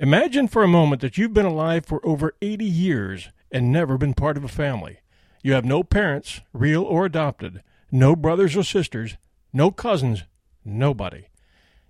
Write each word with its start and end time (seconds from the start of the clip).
Imagine 0.00 0.46
for 0.46 0.62
a 0.62 0.68
moment 0.68 1.00
that 1.00 1.18
you've 1.18 1.34
been 1.34 1.44
alive 1.44 1.84
for 1.84 2.00
over 2.06 2.36
80 2.40 2.64
years 2.64 3.30
and 3.50 3.72
never 3.72 3.98
been 3.98 4.14
part 4.14 4.36
of 4.36 4.44
a 4.44 4.48
family. 4.48 5.00
You 5.42 5.54
have 5.54 5.64
no 5.64 5.82
parents, 5.82 6.40
real 6.52 6.84
or 6.84 7.04
adopted, 7.04 7.64
no 7.90 8.14
brothers 8.14 8.56
or 8.56 8.62
sisters, 8.62 9.16
no 9.52 9.72
cousins, 9.72 10.22
nobody. 10.64 11.24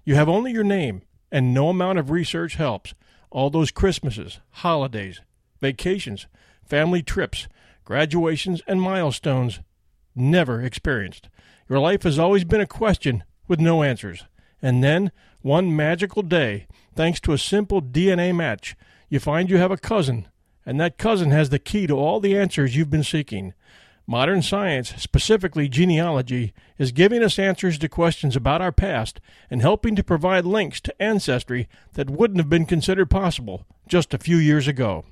You 0.07 0.15
have 0.15 0.29
only 0.29 0.53
your 0.53 0.65
name, 0.65 1.03
and 1.31 1.53
no 1.53 1.69
amount 1.69 1.99
of 1.99 2.11
research 2.11 2.55
helps. 2.55 2.95
All 3.31 3.51
those 3.51 3.71
Christmases, 3.71 4.41
holidays, 4.53 5.21
vacations, 5.61 6.27
family 6.65 7.03
trips, 7.03 7.47
graduations, 7.85 8.63
and 8.67 8.81
milestones 8.81 9.61
never 10.15 10.63
experienced. 10.63 11.29
Your 11.69 11.79
life 11.79 12.05
has 12.05 12.19
always 12.19 12.45
been 12.45 12.63
a 12.63 12.67
question 12.67 13.23
with 13.47 13.61
no 13.61 13.83
answers. 13.83 14.25
And 14.63 14.83
then, 14.83 15.13
one 15.49 15.75
magical 15.75 16.21
day, 16.21 16.67
thanks 16.95 17.19
to 17.19 17.33
a 17.33 17.39
simple 17.39 17.81
DNA 17.81 18.37
match, 18.37 18.77
you 19.09 19.19
find 19.19 19.49
you 19.49 19.57
have 19.57 19.71
a 19.71 19.79
cousin, 19.79 20.29
and 20.67 20.79
that 20.79 20.99
cousin 20.99 21.31
has 21.31 21.49
the 21.49 21.59
key 21.59 21.87
to 21.87 21.97
all 21.97 22.21
the 22.21 22.37
answers 22.37 22.77
you've 22.77 22.91
been 22.91 23.03
seeking. 23.03 23.55
Modern 24.07 24.43
science, 24.43 24.93
specifically 24.99 25.67
genealogy, 25.67 26.53
is 26.77 26.93
giving 26.93 27.23
us 27.23 27.39
answers 27.39 27.79
to 27.79 27.89
questions 27.89 28.37
about 28.37 28.61
our 28.61 28.73
past 28.73 29.23
and 29.51 29.63
helping 29.63 29.97
to 29.97 30.05
provide 30.05 30.45
links 30.45 30.83
to 30.83 31.03
ancestry 31.03 31.67
that 31.95 32.11
wouldn't 32.11 32.41
have 32.41 32.51
been 32.51 32.67
considered 32.67 33.09
possible 33.09 33.65
just 33.87 34.13
a 34.13 34.19
few 34.19 34.37
years 34.37 34.69
ago. 34.69 35.07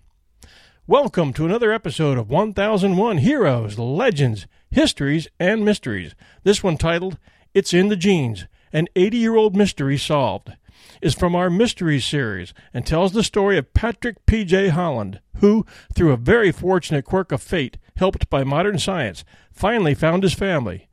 Welcome 0.87 1.33
to 1.33 1.47
another 1.47 1.73
episode 1.73 2.19
of 2.19 2.29
1001 2.29 3.19
Heroes, 3.19 3.79
Legends, 3.79 4.47
Histories, 4.71 5.29
and 5.41 5.65
Mysteries. 5.65 6.15
This 6.45 6.63
one 6.63 6.77
titled 6.77 7.17
It's 7.55 7.73
in 7.73 7.89
the 7.89 7.97
Genes 7.97 8.45
an 8.73 8.89
80 8.97 9.17
year 9.17 9.37
old 9.37 9.57
mystery 9.57 9.99
solved, 9.99 10.53
is 11.01 11.15
from 11.15 11.35
our 11.35 11.51
mystery 11.51 12.01
series 12.01 12.55
and 12.73 12.87
tells 12.87 13.13
the 13.13 13.23
story 13.23 13.59
of 13.59 13.75
Patrick 13.75 14.25
P.J. 14.27 14.69
Holland, 14.69 15.21
who, 15.41 15.67
through 15.95 16.13
a 16.13 16.17
very 16.17 16.53
fortunate 16.53 17.05
quirk 17.05 17.33
of 17.33 17.43
fate, 17.43 17.79
helped 17.97 18.29
by 18.31 18.45
modern 18.45 18.79
science, 18.79 19.25
finally 19.53 19.95
found 19.95 20.23
his 20.23 20.35
family. 20.35 20.89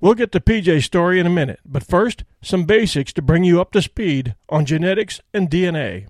We'll 0.00 0.14
get 0.14 0.32
to 0.32 0.40
PJ's 0.40 0.84
story 0.84 1.18
in 1.18 1.26
a 1.26 1.30
minute, 1.30 1.60
but 1.64 1.82
first, 1.82 2.24
some 2.42 2.64
basics 2.64 3.12
to 3.14 3.22
bring 3.22 3.44
you 3.44 3.60
up 3.60 3.72
to 3.72 3.82
speed 3.82 4.34
on 4.48 4.66
genetics 4.66 5.20
and 5.32 5.50
DNA. 5.50 6.08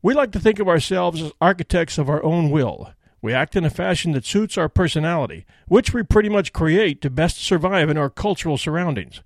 We 0.00 0.14
like 0.14 0.32
to 0.32 0.40
think 0.40 0.58
of 0.58 0.68
ourselves 0.68 1.20
as 1.20 1.32
architects 1.40 1.98
of 1.98 2.08
our 2.08 2.22
own 2.24 2.50
will. 2.50 2.92
We 3.20 3.34
act 3.34 3.56
in 3.56 3.64
a 3.64 3.70
fashion 3.70 4.12
that 4.12 4.24
suits 4.24 4.56
our 4.56 4.68
personality, 4.68 5.44
which 5.66 5.92
we 5.92 6.02
pretty 6.02 6.28
much 6.28 6.52
create 6.52 7.02
to 7.02 7.10
best 7.10 7.38
survive 7.38 7.90
in 7.90 7.98
our 7.98 8.08
cultural 8.08 8.56
surroundings. 8.56 9.20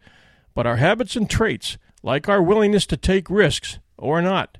But 0.60 0.66
our 0.66 0.76
habits 0.76 1.16
and 1.16 1.30
traits, 1.30 1.78
like 2.02 2.28
our 2.28 2.42
willingness 2.42 2.84
to 2.88 2.98
take 2.98 3.30
risks 3.30 3.78
or 3.96 4.20
not, 4.20 4.58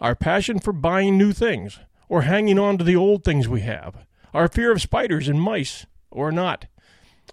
our 0.00 0.14
passion 0.14 0.58
for 0.58 0.72
buying 0.72 1.18
new 1.18 1.34
things 1.34 1.78
or 2.08 2.22
hanging 2.22 2.58
on 2.58 2.78
to 2.78 2.84
the 2.84 2.96
old 2.96 3.22
things 3.22 3.48
we 3.48 3.60
have, 3.60 4.06
our 4.32 4.48
fear 4.48 4.72
of 4.72 4.80
spiders 4.80 5.28
and 5.28 5.42
mice 5.42 5.84
or 6.10 6.32
not, 6.32 6.68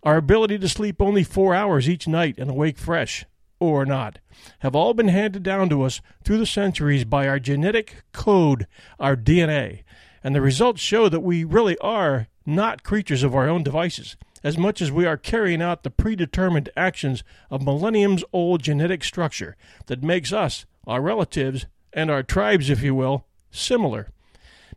our 0.04 0.18
ability 0.18 0.60
to 0.60 0.68
sleep 0.68 1.02
only 1.02 1.24
four 1.24 1.56
hours 1.56 1.88
each 1.88 2.10
night 2.10 2.36
and 2.38 2.50
awake 2.50 2.78
fresh 2.78 3.24
or 3.58 3.86
not, 3.86 4.20
have 4.60 4.76
all 4.76 4.94
been 4.94 5.08
handed 5.08 5.44
down 5.44 5.70
to 5.70 5.84
us 5.84 6.02
through 6.26 6.40
the 6.40 6.46
centuries 6.46 7.06
by 7.06 7.26
our 7.26 7.40
genetic 7.40 8.04
code, 8.12 8.68
our 9.00 9.16
DNA. 9.16 9.84
And 10.22 10.36
the 10.36 10.42
results 10.42 10.82
show 10.82 11.08
that 11.08 11.22
we 11.22 11.46
really 11.46 11.78
are 11.78 12.28
not 12.46 12.84
creatures 12.84 13.24
of 13.24 13.34
our 13.34 13.48
own 13.48 13.64
devices 13.64 14.18
as 14.44 14.58
much 14.58 14.82
as 14.82 14.92
we 14.92 15.06
are 15.06 15.18
carrying 15.18 15.62
out 15.62 15.84
the 15.84 15.90
predetermined 15.90 16.70
actions 16.76 17.24
of 17.50 17.64
millenniums 17.64 18.24
old 18.32 18.64
genetic 18.64 19.04
structure 19.04 19.56
that 19.88 20.04
makes 20.04 20.32
us, 20.32 20.66
our 20.88 21.02
relatives, 21.02 21.66
and 21.94 22.10
our 22.10 22.24
tribes, 22.24 22.70
if 22.70 22.82
you 22.82 22.96
will, 22.96 23.26
similar. 23.52 24.10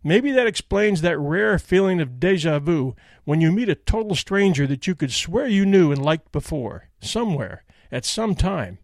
Maybe 0.04 0.32
that 0.32 0.46
explains 0.46 1.00
that 1.00 1.18
rare 1.18 1.58
feeling 1.58 2.00
of 2.00 2.18
deja 2.18 2.58
vu 2.58 2.96
when 3.24 3.40
you 3.40 3.52
meet 3.52 3.68
a 3.68 3.76
total 3.76 4.16
stranger 4.16 4.66
that 4.66 4.86
you 4.86 4.94
could 4.94 5.12
swear 5.12 5.46
you 5.46 5.64
knew 5.64 5.92
and 5.92 6.02
liked 6.02 6.32
before, 6.32 6.88
somewhere, 7.00 7.62
at 7.92 8.04
some 8.04 8.34
time. 8.34 8.78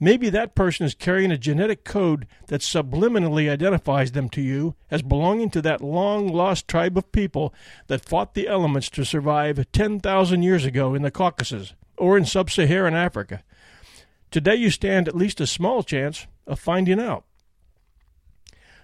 Maybe 0.00 0.28
that 0.30 0.54
person 0.54 0.86
is 0.86 0.94
carrying 0.94 1.30
a 1.30 1.38
genetic 1.38 1.84
code 1.84 2.26
that 2.48 2.60
subliminally 2.60 3.48
identifies 3.48 4.12
them 4.12 4.28
to 4.30 4.40
you 4.40 4.74
as 4.90 5.02
belonging 5.02 5.50
to 5.50 5.62
that 5.62 5.80
long 5.80 6.28
lost 6.28 6.66
tribe 6.68 6.98
of 6.98 7.12
people 7.12 7.54
that 7.86 8.04
fought 8.04 8.34
the 8.34 8.48
elements 8.48 8.90
to 8.90 9.04
survive 9.04 9.64
10,000 9.72 10.42
years 10.42 10.64
ago 10.64 10.94
in 10.94 11.02
the 11.02 11.10
Caucasus 11.10 11.74
or 11.96 12.18
in 12.18 12.24
sub 12.24 12.50
Saharan 12.50 12.94
Africa. 12.94 13.42
Today 14.30 14.56
you 14.56 14.70
stand 14.70 15.06
at 15.06 15.16
least 15.16 15.40
a 15.40 15.46
small 15.46 15.82
chance 15.82 16.26
of 16.46 16.58
finding 16.58 17.00
out. 17.00 17.24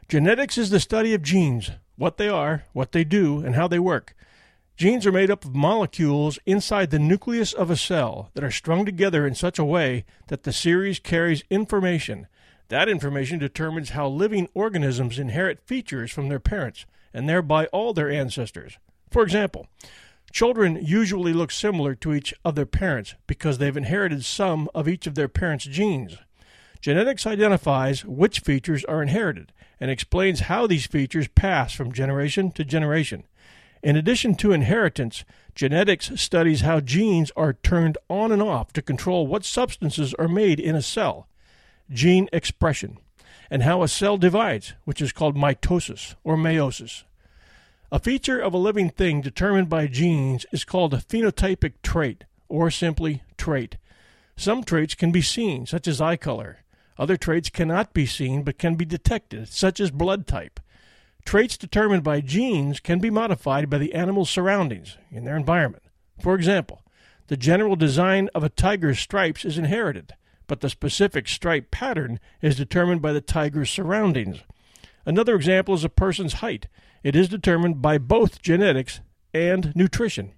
Genetics 0.09 0.59
is 0.59 0.71
the 0.71 0.81
study 0.81 1.15
of 1.15 1.23
genes, 1.23 1.73
what 1.97 2.17
they 2.17 2.29
are, 2.29 2.65
what 2.73 2.93
they 2.93 3.05
do, 3.05 3.41
and 3.45 3.55
how 3.55 3.69
they 3.69 3.79
work. 3.79 4.15
Genes 4.81 5.05
are 5.05 5.13
made 5.13 5.31
up 5.31 5.45
of 5.45 5.55
molecules 5.55 6.39
inside 6.47 6.89
the 6.89 6.99
nucleus 6.99 7.53
of 7.53 7.71
a 7.71 7.77
cell 7.77 8.31
that 8.33 8.43
are 8.43 8.51
strung 8.51 8.87
together 8.87 9.27
in 9.27 9.35
such 9.35 9.59
a 9.59 9.65
way 9.65 10.07
that 10.29 10.45
the 10.45 10.55
series 10.55 10.99
carries 10.99 11.45
information. 11.51 12.27
That 12.69 12.89
information 12.89 13.39
determines 13.39 13.91
how 13.91 14.09
living 14.09 14.49
organisms 14.55 15.19
inherit 15.19 15.61
features 15.67 16.11
from 16.11 16.31
their 16.31 16.41
parents 16.41 16.87
and 17.13 17.29
thereby 17.29 17.67
all 17.67 17.93
their 17.93 18.11
ancestors. 18.11 18.79
For 19.11 19.23
example, 19.23 19.67
children 20.33 20.79
usually 20.81 21.35
look 21.35 21.51
similar 21.51 21.95
to 21.97 22.15
each 22.15 22.33
of 22.43 22.55
their 22.55 22.65
parents 22.65 23.15
because 23.27 23.59
they've 23.59 23.77
inherited 23.77 24.25
some 24.25 24.71
of 24.75 24.89
each 24.89 25.07
of 25.07 25.15
their 25.15 25.29
parents' 25.29 25.67
genes. 25.67 26.17
Genetics 26.81 27.27
identifies 27.27 28.07
which 28.07 28.41
features 28.41 28.87
are 28.87 29.03
inherited 29.03 29.53
and 29.79 29.91
explains 29.91 30.41
how 30.41 30.67
these 30.67 30.87
features 30.87 31.29
pass 31.29 31.75
from 31.75 31.93
generation 31.93 32.51
to 32.53 32.65
generation. 32.65 33.25
In 33.83 33.97
addition 33.97 34.35
to 34.37 34.53
inheritance, 34.53 35.25
genetics 35.55 36.11
studies 36.21 36.61
how 36.61 36.81
genes 36.81 37.33
are 37.35 37.55
turned 37.55 37.97
on 38.09 38.31
and 38.31 38.43
off 38.43 38.73
to 38.75 38.83
control 38.83 39.27
what 39.27 39.45
substances 39.45 40.13
are 40.15 40.29
made 40.29 40.61
in 40.61 40.77
a 40.77 40.83
cell, 40.83 41.27
gene 41.91 42.29
expression, 42.33 42.99
and 43.51 43.63
how 43.63 43.83
a 43.83 43.89
cell 43.89 44.19
divides, 44.19 44.75
which 44.85 45.01
is 45.01 45.13
called 45.13 45.37
mitosis 45.37 46.15
or 46.25 46.37
meiosis. 46.37 47.05
A 47.91 47.99
feature 47.99 48.39
of 48.39 48.55
a 48.55 48.59
living 48.59 48.91
thing 48.91 49.21
determined 49.21 49.69
by 49.69 49.87
genes 49.87 50.47
is 50.53 50.65
called 50.65 50.95
a 50.95 50.99
phenotypic 50.99 51.73
trait, 51.83 52.25
or 52.49 52.71
simply 52.71 53.23
trait. 53.37 53.79
Some 54.37 54.63
traits 54.63 54.95
can 54.95 55.11
be 55.11 55.23
seen, 55.23 55.67
such 55.67 55.89
as 55.89 56.01
eye 56.01 56.17
color. 56.17 56.59
Other 56.99 57.17
traits 57.17 57.49
cannot 57.49 57.95
be 57.95 58.05
seen 58.05 58.43
but 58.43 58.59
can 58.59 58.75
be 58.75 58.85
detected, 58.85 59.49
such 59.49 59.81
as 59.81 59.91
blood 59.91 60.27
type. 60.27 60.61
Traits 61.25 61.57
determined 61.57 62.03
by 62.03 62.21
genes 62.21 62.81
can 62.81 62.99
be 62.99 63.11
modified 63.11 63.71
by 63.71 63.79
the 63.79 63.95
animal's 63.95 64.31
surroundings 64.31 64.97
in 65.11 65.25
their 65.25 65.37
environment. 65.37 65.85
For 66.21 66.35
example, 66.35 66.83
the 67.29 67.37
general 67.37 67.77
design 67.77 68.29
of 68.35 68.43
a 68.43 68.49
tiger's 68.49 68.99
stripes 68.99 69.45
is 69.45 69.59
inherited, 69.59 70.15
but 70.47 70.61
the 70.61 70.71
specific 70.71 71.29
stripe 71.29 71.71
pattern 71.71 72.19
is 72.43 72.57
determined 72.57 73.01
by 73.01 73.13
the 73.13 73.21
tiger's 73.21 73.71
surroundings. 73.71 74.41
Another 75.07 75.35
example 75.35 75.75
is 75.75 75.85
a 75.85 75.89
person's 75.89 76.35
height. 76.35 76.67
It 77.03 77.15
is 77.15 77.29
determined 77.29 77.81
by 77.81 77.99
both 77.99 78.43
genetics 78.43 79.01
and 79.33 79.73
nutrition. 79.77 80.33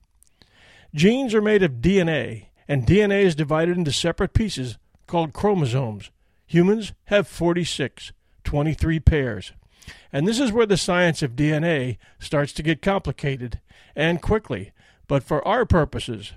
Genes 0.95 1.35
are 1.35 1.41
made 1.43 1.63
of 1.63 1.81
DNA, 1.81 2.49
and 2.69 2.87
DNA 2.87 3.23
is 3.23 3.35
divided 3.35 3.79
into 3.79 3.93
separate 3.93 4.35
pieces 4.35 4.77
called 5.07 5.33
chromosomes. 5.33 6.11
Humans 6.47 6.93
have 7.07 7.27
46, 7.27 8.13
23 8.45 9.01
pairs. 9.01 9.53
And 10.13 10.27
this 10.27 10.41
is 10.41 10.53
where 10.53 10.67
the 10.67 10.77
science 10.77 11.23
of 11.23 11.37
DNA 11.37 11.99
starts 12.19 12.53
to 12.55 12.63
get 12.63 12.83
complicated, 12.83 13.61
and 13.97 14.23
quickly. 14.23 14.73
But 15.09 15.23
for 15.23 15.47
our 15.47 15.65
purposes, 15.65 16.33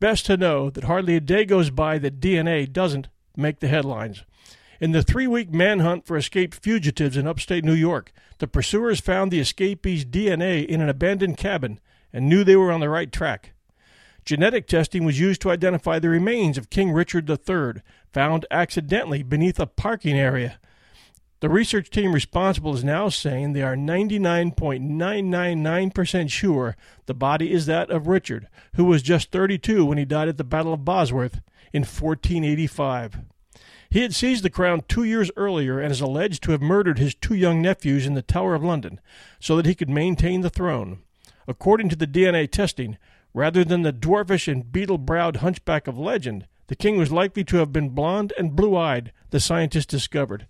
best 0.00 0.26
to 0.26 0.36
know 0.36 0.70
that 0.70 0.84
hardly 0.84 1.16
a 1.16 1.20
day 1.20 1.44
goes 1.44 1.70
by 1.70 1.98
that 1.98 2.20
DNA 2.20 2.70
doesn't 2.72 3.08
make 3.36 3.60
the 3.60 3.68
headlines. 3.68 4.24
In 4.80 4.92
the 4.92 5.02
three 5.02 5.26
week 5.26 5.52
manhunt 5.52 6.06
for 6.06 6.16
escaped 6.16 6.54
fugitives 6.54 7.16
in 7.16 7.26
upstate 7.26 7.64
New 7.64 7.74
York, 7.74 8.12
the 8.38 8.46
pursuers 8.46 9.00
found 9.00 9.30
the 9.30 9.40
escapees' 9.40 10.04
DNA 10.04 10.64
in 10.64 10.80
an 10.80 10.88
abandoned 10.88 11.36
cabin 11.36 11.80
and 12.12 12.28
knew 12.28 12.44
they 12.44 12.56
were 12.56 12.70
on 12.70 12.80
the 12.80 12.88
right 12.88 13.10
track. 13.10 13.52
Genetic 14.24 14.66
testing 14.66 15.04
was 15.04 15.18
used 15.18 15.40
to 15.40 15.50
identify 15.50 15.98
the 15.98 16.08
remains 16.08 16.58
of 16.58 16.70
King 16.70 16.92
Richard 16.92 17.28
III, 17.28 17.82
found 18.12 18.46
accidentally 18.50 19.22
beneath 19.22 19.58
a 19.58 19.66
parking 19.66 20.18
area. 20.18 20.58
The 21.40 21.48
research 21.48 21.90
team 21.90 22.12
responsible 22.12 22.74
is 22.74 22.82
now 22.82 23.08
saying 23.08 23.52
they 23.52 23.62
are 23.62 23.76
99.999% 23.76 26.30
sure 26.30 26.76
the 27.06 27.14
body 27.14 27.52
is 27.52 27.66
that 27.66 27.90
of 27.90 28.08
Richard, 28.08 28.48
who 28.74 28.84
was 28.84 29.02
just 29.02 29.30
32 29.30 29.84
when 29.84 29.98
he 29.98 30.04
died 30.04 30.26
at 30.26 30.36
the 30.36 30.42
Battle 30.42 30.72
of 30.72 30.84
Bosworth 30.84 31.40
in 31.72 31.82
1485. 31.82 33.20
He 33.88 34.02
had 34.02 34.16
seized 34.16 34.42
the 34.42 34.50
crown 34.50 34.82
two 34.88 35.04
years 35.04 35.30
earlier 35.36 35.78
and 35.78 35.92
is 35.92 36.00
alleged 36.00 36.42
to 36.42 36.50
have 36.50 36.60
murdered 36.60 36.98
his 36.98 37.14
two 37.14 37.34
young 37.34 37.62
nephews 37.62 38.04
in 38.04 38.14
the 38.14 38.22
Tower 38.22 38.56
of 38.56 38.64
London 38.64 38.98
so 39.38 39.56
that 39.56 39.66
he 39.66 39.76
could 39.76 39.88
maintain 39.88 40.40
the 40.40 40.50
throne. 40.50 41.02
According 41.46 41.88
to 41.90 41.96
the 41.96 42.08
DNA 42.08 42.50
testing, 42.50 42.98
rather 43.32 43.64
than 43.64 43.82
the 43.82 43.92
dwarfish 43.92 44.50
and 44.50 44.72
beetle 44.72 44.98
browed 44.98 45.36
hunchback 45.36 45.86
of 45.86 45.96
legend, 45.96 46.48
the 46.66 46.76
king 46.76 46.98
was 46.98 47.12
likely 47.12 47.44
to 47.44 47.58
have 47.58 47.72
been 47.72 47.90
blond 47.90 48.32
and 48.36 48.56
blue 48.56 48.76
eyed, 48.76 49.12
the 49.30 49.38
scientists 49.38 49.86
discovered. 49.86 50.48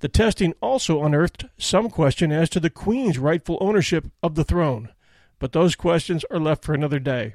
The 0.00 0.08
testing 0.08 0.54
also 0.60 1.02
unearthed 1.02 1.46
some 1.58 1.88
question 1.88 2.30
as 2.30 2.50
to 2.50 2.60
the 2.60 2.70
queen's 2.70 3.18
rightful 3.18 3.58
ownership 3.60 4.06
of 4.22 4.34
the 4.34 4.44
throne, 4.44 4.90
but 5.38 5.52
those 5.52 5.74
questions 5.74 6.24
are 6.30 6.38
left 6.38 6.64
for 6.64 6.74
another 6.74 6.98
day. 6.98 7.32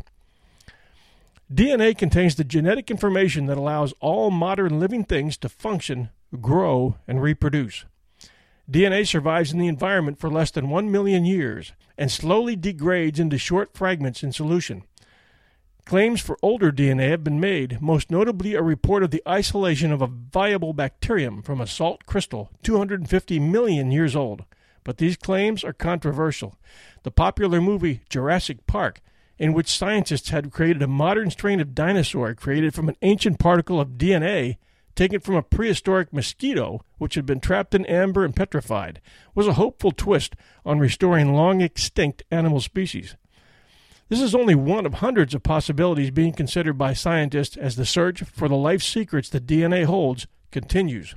DNA 1.54 1.98
contains 1.98 2.36
the 2.36 2.44
genetic 2.44 2.90
information 2.90 3.48
that 3.48 3.58
allows 3.58 3.94
all 4.00 4.32
modern 4.32 4.80
living 4.80 5.04
things 5.04 5.36
to 5.38 5.50
function, 5.50 6.10
grow, 6.40 6.96
and 7.08 7.22
reproduce. 7.22 7.84
DNA 8.70 9.06
survives 9.06 9.52
in 9.52 9.60
the 9.60 9.68
environment 9.68 10.18
for 10.18 10.30
less 10.30 10.52
than 10.52 10.70
1 10.70 10.90
million 10.90 11.26
years 11.26 11.74
and 11.98 12.10
slowly 12.10 12.56
degrades 12.56 13.20
into 13.20 13.38
short 13.38 13.74
fragments 13.74 14.24
in 14.24 14.32
solution. 14.32 14.84
Claims 15.92 16.22
for 16.22 16.40
older 16.42 16.72
DNA 16.72 17.10
have 17.10 17.22
been 17.22 17.42
made, 17.42 17.82
most 17.82 18.10
notably 18.10 18.54
a 18.54 18.62
report 18.62 19.04
of 19.04 19.12
the 19.12 19.22
isolation 19.28 19.92
of 19.92 20.02
a 20.02 20.08
viable 20.08 20.72
bacterium 20.72 21.42
from 21.42 21.60
a 21.60 21.68
salt 21.68 22.06
crystal 22.06 22.50
250 22.64 23.40
million 23.42 23.92
years 23.92 24.16
old. 24.16 24.46
But 24.86 25.00
these 25.00 25.18
claims 25.18 25.66
are 25.66 25.74
controversial. 25.74 26.56
The 27.04 27.12
popular 27.12 27.60
movie 27.60 28.04
Jurassic 28.08 28.66
Park 28.68 29.02
in 29.38 29.52
which 29.52 29.68
scientists 29.68 30.30
had 30.30 30.54
created 30.54 30.82
a 30.82 30.88
modern 30.88 31.30
strain 31.30 31.60
of 31.60 31.76
dinosaur 31.76 32.36
created 32.36 32.74
from 32.74 32.88
an 32.88 32.96
ancient 33.02 33.38
particle 33.38 33.82
of 33.82 33.98
DNA 33.98 34.56
taken 34.96 35.20
from 35.20 35.36
a 35.36 35.44
prehistoric 35.44 36.14
mosquito 36.14 36.86
which 37.00 37.16
had 37.16 37.26
been 37.26 37.42
trapped 37.42 37.76
in 37.76 37.86
amber 37.88 38.24
and 38.24 38.34
petrified, 38.34 39.02
was 39.36 39.46
a 39.46 39.54
hopeful 39.56 39.92
twist 39.92 40.38
on 40.66 40.80
restoring 40.80 41.34
long 41.34 41.60
extinct 41.60 42.24
animal 42.32 42.62
species. 42.62 43.18
This 44.12 44.22
is 44.22 44.36
only 44.36 44.56
one 44.56 44.86
of 44.86 44.96
hundreds 44.96 45.34
of 45.34 45.42
possibilities 45.42 46.12
being 46.12 46.34
considered 46.34 46.74
by 46.74 46.92
scientists 46.92 47.56
as 47.56 47.78
the 47.78 47.86
search 47.86 48.24
for 48.24 48.50
the 48.50 48.58
life 48.58 48.84
secrets 48.84 49.30
that 49.30 49.48
DNA 49.48 49.86
holds 49.86 50.28
continues. 50.52 51.16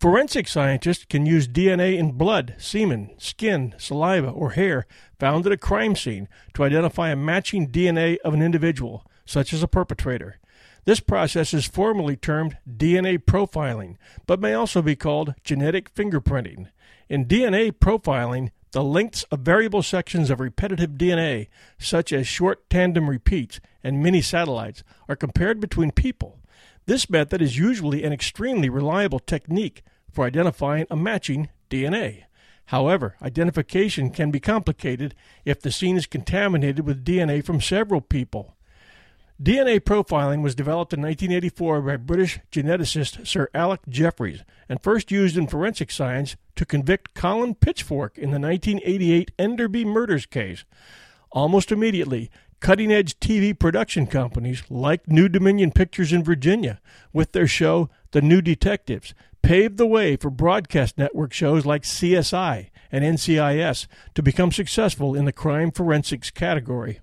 Forensic 0.00 0.46
scientists 0.46 1.04
can 1.04 1.26
use 1.26 1.48
DNA 1.48 1.98
in 1.98 2.12
blood, 2.12 2.54
semen, 2.58 3.10
skin, 3.18 3.74
saliva, 3.76 4.30
or 4.30 4.50
hair 4.50 4.86
found 5.18 5.46
at 5.46 5.52
a 5.52 5.56
crime 5.56 5.96
scene 5.96 6.28
to 6.54 6.62
identify 6.62 7.10
a 7.10 7.16
matching 7.16 7.68
DNA 7.68 8.18
of 8.18 8.34
an 8.34 8.40
individual, 8.40 9.04
such 9.24 9.52
as 9.52 9.64
a 9.64 9.66
perpetrator. 9.66 10.38
This 10.84 11.00
process 11.00 11.52
is 11.52 11.66
formally 11.66 12.14
termed 12.14 12.56
DNA 12.72 13.18
profiling, 13.18 13.96
but 14.28 14.38
may 14.38 14.54
also 14.54 14.80
be 14.80 14.94
called 14.94 15.34
genetic 15.42 15.92
fingerprinting. 15.92 16.68
In 17.08 17.26
DNA 17.26 17.72
profiling, 17.72 18.50
the 18.72 18.82
lengths 18.82 19.22
of 19.24 19.40
variable 19.40 19.82
sections 19.82 20.30
of 20.30 20.40
repetitive 20.40 20.92
DNA, 20.92 21.48
such 21.78 22.12
as 22.12 22.26
short 22.26 22.68
tandem 22.68 23.08
repeats 23.08 23.60
and 23.84 24.02
mini 24.02 24.20
satellites, 24.20 24.82
are 25.08 25.16
compared 25.16 25.60
between 25.60 25.92
people. 25.92 26.38
This 26.86 27.08
method 27.08 27.40
is 27.40 27.58
usually 27.58 28.02
an 28.02 28.12
extremely 28.12 28.68
reliable 28.68 29.20
technique 29.20 29.82
for 30.10 30.24
identifying 30.24 30.86
a 30.90 30.96
matching 30.96 31.48
DNA. 31.70 32.24
However, 32.66 33.16
identification 33.20 34.10
can 34.10 34.30
be 34.30 34.40
complicated 34.40 35.14
if 35.44 35.60
the 35.60 35.70
scene 35.70 35.96
is 35.96 36.06
contaminated 36.06 36.86
with 36.86 37.04
DNA 37.04 37.44
from 37.44 37.60
several 37.60 38.00
people. 38.00 38.56
DNA 39.40 39.80
profiling 39.80 40.42
was 40.42 40.54
developed 40.54 40.92
in 40.92 41.00
1984 41.00 41.82
by 41.82 41.96
British 41.96 42.38
geneticist 42.50 43.26
Sir 43.26 43.48
Alec 43.54 43.80
Jeffreys 43.88 44.42
and 44.68 44.82
first 44.82 45.10
used 45.10 45.36
in 45.36 45.46
forensic 45.46 45.90
science 45.90 46.36
to 46.54 46.64
convict 46.64 47.14
Colin 47.14 47.54
Pitchfork 47.54 48.18
in 48.18 48.30
the 48.30 48.38
1988 48.38 49.32
Enderby 49.38 49.84
murders 49.84 50.26
case. 50.26 50.64
Almost 51.32 51.72
immediately, 51.72 52.30
cutting 52.60 52.92
edge 52.92 53.18
TV 53.18 53.58
production 53.58 54.06
companies 54.06 54.62
like 54.70 55.08
New 55.08 55.28
Dominion 55.28 55.72
Pictures 55.72 56.12
in 56.12 56.22
Virginia, 56.22 56.80
with 57.12 57.32
their 57.32 57.48
show 57.48 57.90
The 58.12 58.22
New 58.22 58.42
Detectives, 58.42 59.14
paved 59.42 59.76
the 59.76 59.86
way 59.86 60.16
for 60.16 60.30
broadcast 60.30 60.96
network 60.96 61.32
shows 61.32 61.66
like 61.66 61.82
CSI 61.82 62.70
and 62.92 63.04
NCIS 63.04 63.86
to 64.14 64.22
become 64.22 64.52
successful 64.52 65.14
in 65.16 65.24
the 65.24 65.32
crime 65.32 65.72
forensics 65.72 66.30
category. 66.30 67.00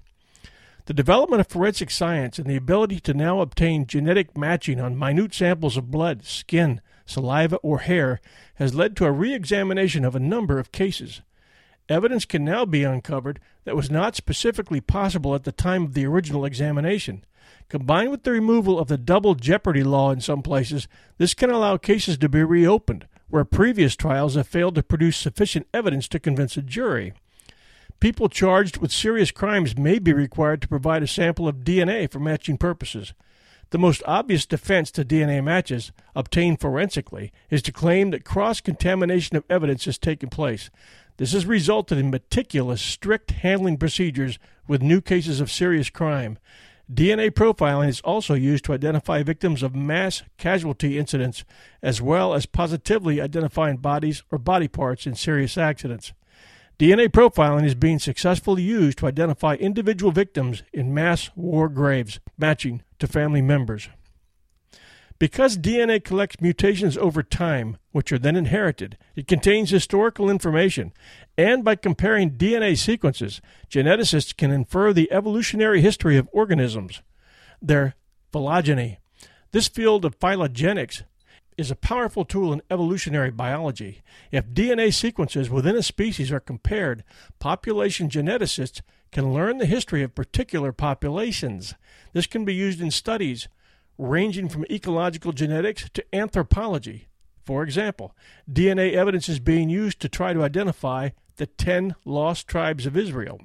The 0.90 0.96
development 0.96 1.40
of 1.40 1.46
forensic 1.46 1.92
science 1.92 2.40
and 2.40 2.50
the 2.50 2.56
ability 2.56 3.00
to 3.02 3.14
now 3.14 3.42
obtain 3.42 3.86
genetic 3.86 4.36
matching 4.36 4.82
on 4.82 4.98
minute 4.98 5.36
samples 5.36 5.78
of 5.78 5.92
blood, 5.92 6.26
skin, 6.26 6.82
saliva, 7.06 7.58
or 7.58 7.82
hair 7.82 8.20
has 8.56 8.74
led 8.74 8.96
to 8.96 9.06
a 9.06 9.12
re 9.12 9.36
examination 9.36 10.04
of 10.04 10.16
a 10.16 10.20
number 10.20 10.58
of 10.58 10.72
cases. 10.72 11.22
Evidence 11.90 12.26
can 12.26 12.44
now 12.44 12.66
be 12.66 12.84
uncovered 12.84 13.40
that 13.66 13.76
was 13.76 13.92
not 13.92 14.16
specifically 14.16 14.82
possible 14.82 15.36
at 15.36 15.44
the 15.44 15.52
time 15.52 15.84
of 15.84 15.94
the 15.94 16.08
original 16.08 16.44
examination. 16.44 17.24
Combined 17.68 18.10
with 18.10 18.24
the 18.24 18.32
removal 18.32 18.80
of 18.80 18.88
the 18.88 18.98
double 18.98 19.36
jeopardy 19.36 19.84
law 19.84 20.10
in 20.10 20.22
some 20.22 20.42
places, 20.42 20.88
this 21.20 21.36
can 21.36 21.52
allow 21.52 21.78
cases 21.78 22.18
to 22.18 22.28
be 22.28 22.42
reopened 22.42 23.06
where 23.28 23.46
previous 23.46 23.96
trials 23.96 24.34
have 24.34 24.48
failed 24.48 24.74
to 24.74 24.82
produce 24.82 25.18
sufficient 25.18 25.68
evidence 25.72 26.08
to 26.08 26.20
convince 26.20 26.58
a 26.58 26.64
jury. 26.64 27.14
People 28.00 28.30
charged 28.30 28.78
with 28.78 28.94
serious 28.94 29.30
crimes 29.30 29.78
may 29.78 30.00
be 30.00 30.14
required 30.14 30.62
to 30.62 30.70
provide 30.70 31.04
a 31.04 31.08
sample 31.08 31.50
of 31.50 31.66
DNA 31.66 32.10
for 32.10 32.20
matching 32.20 32.58
purposes. 32.58 33.14
The 33.72 33.78
most 33.78 34.02
obvious 34.06 34.46
defense 34.46 34.90
to 34.92 35.04
DNA 35.04 35.44
matches, 35.44 35.92
obtained 36.16 36.62
forensically, 36.62 37.32
is 37.50 37.62
to 37.64 37.74
claim 37.74 38.12
that 38.12 38.24
cross 38.24 38.62
contamination 38.62 39.36
of 39.36 39.44
evidence 39.50 39.84
has 39.86 39.98
taken 39.98 40.30
place. 40.30 40.70
This 41.18 41.34
has 41.34 41.46
resulted 41.46 41.98
in 41.98 42.10
meticulous, 42.10 42.82
strict 42.82 43.32
handling 43.32 43.78
procedures 43.78 44.40
with 44.66 44.82
new 44.82 45.02
cases 45.02 45.42
of 45.42 45.52
serious 45.52 45.90
crime. 45.90 46.40
DNA 46.92 47.30
profiling 47.30 47.90
is 47.90 48.02
also 48.02 48.34
used 48.34 48.64
to 48.66 48.74
identify 48.74 49.22
victims 49.22 49.62
of 49.62 49.76
mass 49.76 50.24
casualty 50.38 50.98
incidents, 50.98 51.44
as 51.84 52.02
well 52.02 52.34
as 52.34 52.46
positively 52.46 53.20
identifying 53.22 53.78
bodies 53.78 54.24
or 54.32 54.38
body 54.38 54.70
parts 54.70 55.06
in 55.06 55.14
serious 55.14 55.58
accidents. 55.58 56.14
DNA 56.80 57.10
profiling 57.10 57.66
is 57.66 57.76
being 57.76 58.00
successfully 58.00 58.64
used 58.64 59.00
to 59.00 59.06
identify 59.06 59.56
individual 59.56 60.14
victims 60.14 60.64
in 60.72 60.94
mass 60.94 61.30
war 61.36 61.68
graves, 61.68 62.22
matching 62.38 62.82
to 63.00 63.06
family 63.06 63.42
members. 63.42 63.90
Because 65.20 65.58
DNA 65.58 66.02
collects 66.02 66.40
mutations 66.40 66.98
over 66.98 67.22
time, 67.22 67.76
which 67.92 68.14
are 68.14 68.18
then 68.18 68.38
inherited, 68.38 68.98
it 69.18 69.28
contains 69.28 69.72
historical 69.72 70.30
information, 70.30 70.94
and 71.38 71.66
by 71.66 71.76
comparing 71.76 72.38
DNA 72.38 72.78
sequences, 72.78 73.42
geneticists 73.70 74.36
can 74.36 74.50
infer 74.50 74.94
the 74.94 75.12
evolutionary 75.12 75.82
history 75.82 76.16
of 76.16 76.30
organisms, 76.32 77.02
their 77.62 77.96
phylogeny. 78.32 79.00
This 79.52 79.68
field 79.68 80.06
of 80.06 80.18
phylogenetics 80.18 81.04
is 81.60 81.70
a 81.70 81.76
powerful 81.76 82.24
tool 82.24 82.54
in 82.54 82.62
evolutionary 82.72 83.32
biology. 83.32 84.02
If 84.32 84.48
DNA 84.48 84.94
sequences 84.94 85.50
within 85.50 85.76
a 85.76 85.84
species 85.84 86.32
are 86.32 86.40
compared, 86.40 87.04
population 87.38 88.08
geneticists 88.08 88.82
can 89.12 89.34
learn 89.34 89.58
the 89.58 89.66
history 89.66 90.02
of 90.02 90.16
particular 90.16 90.72
populations. 90.72 91.74
This 92.14 92.28
can 92.28 92.46
be 92.46 92.56
used 92.56 92.80
in 92.80 92.92
studies 92.92 93.50
ranging 93.98 94.48
from 94.48 94.66
ecological 94.72 95.34
genetics 95.34 95.90
to 95.90 96.16
anthropology. 96.16 97.08
For 97.46 97.64
example, 97.64 98.16
DNA 98.50 98.94
evidence 98.94 99.28
is 99.28 99.40
being 99.40 99.70
used 99.70 100.00
to 100.00 100.10
try 100.10 100.32
to 100.32 100.44
identify 100.44 101.10
the 101.36 101.48
10 101.48 101.96
lost 102.06 102.48
tribes 102.48 102.86
of 102.86 102.96
Israel. 102.96 103.42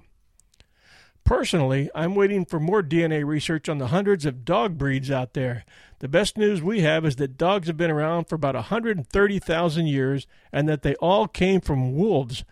Personally, 1.25 1.91
I'm 1.95 2.15
waiting 2.15 2.45
for 2.45 2.61
more 2.61 2.83
DNA 2.83 3.25
research 3.25 3.69
on 3.69 3.79
the 3.79 3.87
hundreds 3.87 4.27
of 4.27 4.45
dog 4.45 4.77
breeds 4.77 5.11
out 5.11 5.33
there. 5.33 5.65
The 6.01 6.09
best 6.09 6.37
news 6.37 6.61
we 6.61 6.83
have 6.83 7.07
is 7.07 7.17
that 7.17 7.39
dogs 7.39 7.67
have 7.67 7.79
been 7.79 7.91
around 7.91 8.27
for 8.27 8.35
about 8.35 8.55
130,000 8.55 9.87
years 9.87 10.27
and 10.53 10.69
that 10.69 10.83
they 10.83 10.95
all 10.97 11.27
came 11.27 11.63
from 11.63 11.95
wolves. 11.97 12.45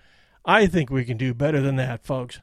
I 0.46 0.66
think 0.66 0.88
we 0.88 1.04
can 1.04 1.18
do 1.18 1.34
better 1.34 1.60
than 1.60 1.76
that, 1.76 2.02
folks. 2.02 2.40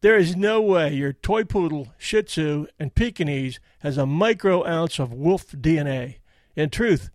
There 0.00 0.16
is 0.16 0.34
no 0.34 0.60
way 0.62 0.94
your 0.94 1.12
toy 1.12 1.44
poodle, 1.44 1.92
Shih 1.98 2.22
Tzu, 2.22 2.66
and 2.80 2.94
Pekingese 2.94 3.60
has 3.80 3.98
a 3.98 4.06
micro 4.06 4.66
ounce 4.66 4.98
of 4.98 5.12
wolf 5.12 5.52
DNA. 5.52 6.16
In 6.56 6.70
truth, 6.70 7.10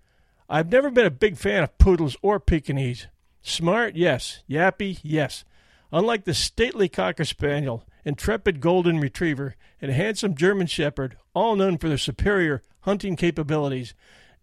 I've 0.47 0.71
never 0.71 0.91
been 0.91 1.07
a 1.07 1.11
big 1.11 1.37
fan 1.37 1.63
of 1.63 1.77
poodles 1.79 2.15
or 2.21 2.39
Pekingese. 2.39 3.07
Smart, 3.41 3.95
yes. 3.95 4.43
Yappy, 4.47 4.99
yes. 5.01 5.43
Unlike 5.91 6.25
the 6.25 6.33
stately 6.33 6.87
Cocker 6.87 7.25
Spaniel, 7.25 7.83
intrepid 8.07 8.61
Golden 8.61 9.01
Retriever, 9.01 9.55
and 9.81 9.91
handsome 9.91 10.33
German 10.33 10.65
Shepherd, 10.65 11.17
all 11.33 11.57
known 11.57 11.77
for 11.77 11.89
their 11.89 11.97
superior 11.97 12.61
hunting 12.81 13.17
capabilities, 13.17 13.93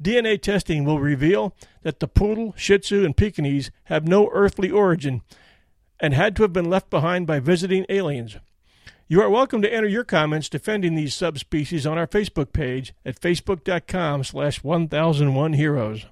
DNA 0.03 0.41
testing 0.41 0.85
will 0.85 1.01
reveal 1.01 1.57
that 1.83 1.99
the 1.99 2.07
poodle, 2.07 2.53
Shih 2.59 2.79
Tzu, 2.79 3.07
and 3.07 3.17
Pekingese 3.17 3.71
have 3.85 4.07
no 4.07 4.29
earthly 4.33 4.71
origin 4.71 5.23
and 5.99 6.13
had 6.13 6.37
to 6.37 6.43
have 6.43 6.53
been 6.53 6.69
left 6.69 6.91
behind 6.91 7.27
by 7.27 7.41
visiting 7.41 7.87
aliens. 7.89 8.37
You 9.09 9.23
are 9.23 9.31
welcome 9.31 9.63
to 9.63 9.73
enter 9.73 9.89
your 9.89 10.05
comments 10.05 10.51
defending 10.51 10.95
these 10.95 11.15
subspecies 11.15 11.87
on 11.87 11.97
our 11.97 12.07
Facebook 12.07 12.53
page 12.53 12.93
at 13.07 13.19
facebook.com 13.19 14.25
slash 14.25 14.61
1001heroes. 14.61 16.05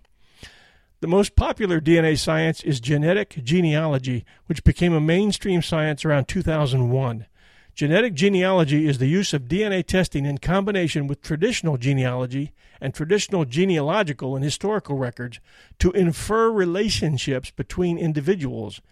The 1.01 1.09
most 1.09 1.37
popular 1.37 1.81
DNA 1.81 2.17
science 2.17 2.63
is 2.63 2.81
genetic 2.81 3.41
genealogy, 3.45 4.25
which 4.47 4.65
became 4.65 4.95
a 4.95 5.01
mainstream 5.01 5.61
science 5.61 6.05
around 6.07 6.29
2001. 6.29 7.27
Genetic 7.75 8.13
genealogy 8.13 8.87
is 8.87 8.99
the 8.99 9.07
use 9.07 9.33
of 9.33 9.49
DNA 9.49 9.85
testing 9.85 10.27
in 10.27 10.37
combination 10.37 11.07
with 11.07 11.23
traditional 11.23 11.79
genealogy 11.79 12.53
and 12.83 12.93
traditional 12.93 13.47
genealogical 13.47 14.37
and 14.37 14.45
historical 14.45 14.99
records 14.99 15.41
to 15.79 15.91
infer 15.93 16.51
relationships 16.51 17.51
between 17.51 17.97
individuals. 17.97 18.83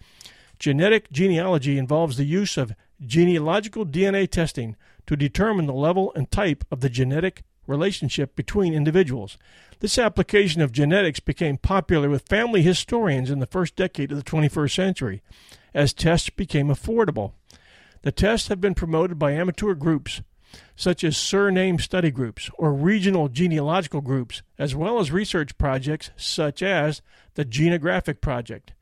Genetic 0.57 1.11
genealogy 1.11 1.77
involves 1.77 2.17
the 2.17 2.25
use 2.25 2.57
of 2.57 2.73
genealogical 3.05 3.85
DNA 3.85 4.29
testing 4.29 4.75
to 5.05 5.15
determine 5.15 5.67
the 5.67 5.73
level 5.73 6.11
and 6.15 6.31
type 6.31 6.63
of 6.71 6.79
the 6.81 6.89
genetic 6.89 7.43
relationship 7.67 8.35
between 8.35 8.73
individuals. 8.73 9.37
This 9.79 9.99
application 9.99 10.61
of 10.61 10.71
genetics 10.71 11.19
became 11.19 11.57
popular 11.57 12.09
with 12.09 12.27
family 12.27 12.63
historians 12.63 13.29
in 13.29 13.39
the 13.39 13.45
first 13.45 13.75
decade 13.75 14.11
of 14.11 14.17
the 14.17 14.23
21st 14.23 14.73
century 14.73 15.21
as 15.73 15.93
tests 15.93 16.29
became 16.31 16.67
affordable. 16.67 17.33
The 18.03 18.11
tests 18.11 18.47
have 18.47 18.59
been 18.59 18.73
promoted 18.73 19.19
by 19.19 19.33
amateur 19.33 19.75
groups 19.75 20.21
such 20.75 21.03
as 21.03 21.15
surname 21.15 21.79
study 21.79 22.11
groups 22.11 22.49
or 22.57 22.73
regional 22.73 23.29
genealogical 23.29 24.01
groups, 24.01 24.41
as 24.57 24.75
well 24.75 24.99
as 24.99 25.11
research 25.11 25.57
projects 25.57 26.09
such 26.17 26.61
as 26.61 27.01
the 27.35 27.45
Genographic 27.45 28.21
Project. 28.21 28.73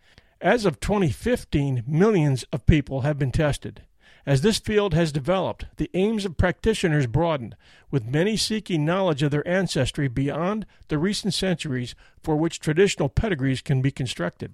As 0.41 0.65
of 0.65 0.79
2015, 0.79 1.83
millions 1.85 2.43
of 2.53 2.65
people 2.65 3.01
have 3.01 3.19
been 3.19 3.31
tested. 3.31 3.83
As 4.25 4.41
this 4.41 4.59
field 4.59 4.93
has 4.93 5.11
developed, 5.11 5.65
the 5.77 5.89
aims 5.93 6.23
of 6.25 6.37
practitioners 6.37 7.07
broadened, 7.07 7.55
with 7.91 8.05
many 8.05 8.37
seeking 8.37 8.85
knowledge 8.85 9.23
of 9.23 9.31
their 9.31 9.47
ancestry 9.47 10.07
beyond 10.07 10.65
the 10.87 10.97
recent 10.97 11.33
centuries 11.33 11.95
for 12.21 12.35
which 12.35 12.59
traditional 12.59 13.09
pedigrees 13.09 13.61
can 13.61 13.81
be 13.81 13.91
constructed. 13.91 14.53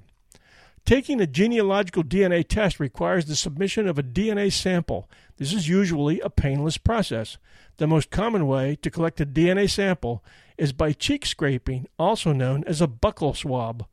Taking 0.86 1.20
a 1.20 1.26
genealogical 1.26 2.04
DNA 2.04 2.48
test 2.48 2.80
requires 2.80 3.26
the 3.26 3.36
submission 3.36 3.88
of 3.88 3.98
a 3.98 4.04
DNA 4.04 4.54
sample. 4.54 5.10
This 5.38 5.52
is 5.52 5.68
usually 5.68 6.20
a 6.20 6.30
painless 6.30 6.78
process. 6.78 7.40
The 7.78 7.88
most 7.88 8.12
common 8.12 8.46
way 8.46 8.78
to 8.84 8.92
collect 8.92 9.20
a 9.20 9.26
DNA 9.26 9.68
sample 9.68 10.24
is 10.60 10.74
by 10.74 10.92
cheek 10.92 11.26
scraping, 11.26 11.88
also 11.98 12.34
known 12.34 12.64
as 12.66 12.82
a 12.82 12.88
buccal 12.88 13.36
swab. 13.36 13.88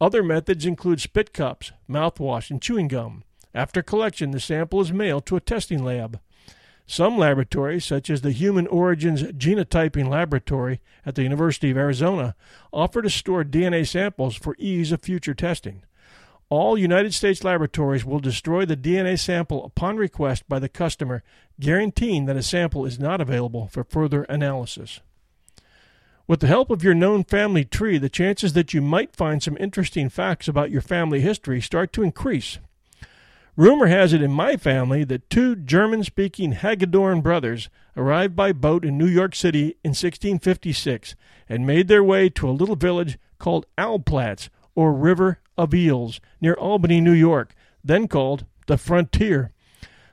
Other 0.00 0.22
methods 0.22 0.64
include 0.64 1.02
spit 1.02 1.34
cups, 1.34 1.72
mouthwash, 1.86 2.50
and 2.50 2.62
chewing 2.62 2.88
gum. 2.88 3.24
After 3.54 3.82
collection, 3.82 4.30
the 4.30 4.40
sample 4.40 4.80
is 4.80 4.90
mailed 4.90 5.26
to 5.26 5.36
a 5.36 5.40
testing 5.40 5.84
lab. 5.84 6.18
Some 6.86 7.18
laboratories, 7.18 7.84
such 7.84 8.08
as 8.08 8.22
the 8.22 8.32
Human 8.32 8.66
Origins 8.68 9.22
Genotyping 9.22 10.08
Laboratory 10.08 10.80
at 11.04 11.14
the 11.14 11.24
University 11.24 11.70
of 11.70 11.76
Arizona, 11.76 12.34
offer 12.72 13.02
to 13.02 13.10
store 13.10 13.44
DNA 13.44 13.86
samples 13.86 14.34
for 14.34 14.56
ease 14.58 14.92
of 14.92 15.02
future 15.02 15.34
testing. 15.34 15.82
All 16.52 16.76
United 16.76 17.14
States 17.14 17.44
laboratories 17.44 18.04
will 18.04 18.20
destroy 18.20 18.66
the 18.66 18.76
DNA 18.76 19.18
sample 19.18 19.64
upon 19.64 19.96
request 19.96 20.46
by 20.50 20.58
the 20.58 20.68
customer, 20.68 21.22
guaranteeing 21.58 22.26
that 22.26 22.36
a 22.36 22.42
sample 22.42 22.84
is 22.84 22.98
not 22.98 23.22
available 23.22 23.68
for 23.68 23.84
further 23.84 24.24
analysis. 24.24 25.00
With 26.26 26.40
the 26.40 26.48
help 26.48 26.68
of 26.68 26.84
your 26.84 26.92
known 26.92 27.24
family 27.24 27.64
tree, 27.64 27.96
the 27.96 28.10
chances 28.10 28.52
that 28.52 28.74
you 28.74 28.82
might 28.82 29.16
find 29.16 29.42
some 29.42 29.56
interesting 29.56 30.10
facts 30.10 30.46
about 30.46 30.70
your 30.70 30.82
family 30.82 31.22
history 31.22 31.62
start 31.62 31.90
to 31.94 32.02
increase. 32.02 32.58
Rumor 33.56 33.86
has 33.86 34.12
it 34.12 34.20
in 34.20 34.30
my 34.30 34.58
family 34.58 35.04
that 35.04 35.30
two 35.30 35.56
German 35.56 36.04
speaking 36.04 36.52
Hagedorn 36.52 37.22
brothers 37.22 37.70
arrived 37.96 38.36
by 38.36 38.52
boat 38.52 38.84
in 38.84 38.98
New 38.98 39.08
York 39.08 39.34
City 39.34 39.78
in 39.82 39.92
1656 39.92 41.16
and 41.48 41.66
made 41.66 41.88
their 41.88 42.04
way 42.04 42.28
to 42.28 42.46
a 42.46 42.52
little 42.52 42.76
village 42.76 43.18
called 43.38 43.64
Albplatz, 43.78 44.50
or 44.74 44.92
River 44.92 45.40
of 45.56 45.74
Eels, 45.74 46.20
near 46.40 46.54
Albany, 46.54 47.00
New 47.00 47.12
York, 47.12 47.54
then 47.84 48.08
called 48.08 48.46
the 48.66 48.76
Frontier. 48.76 49.52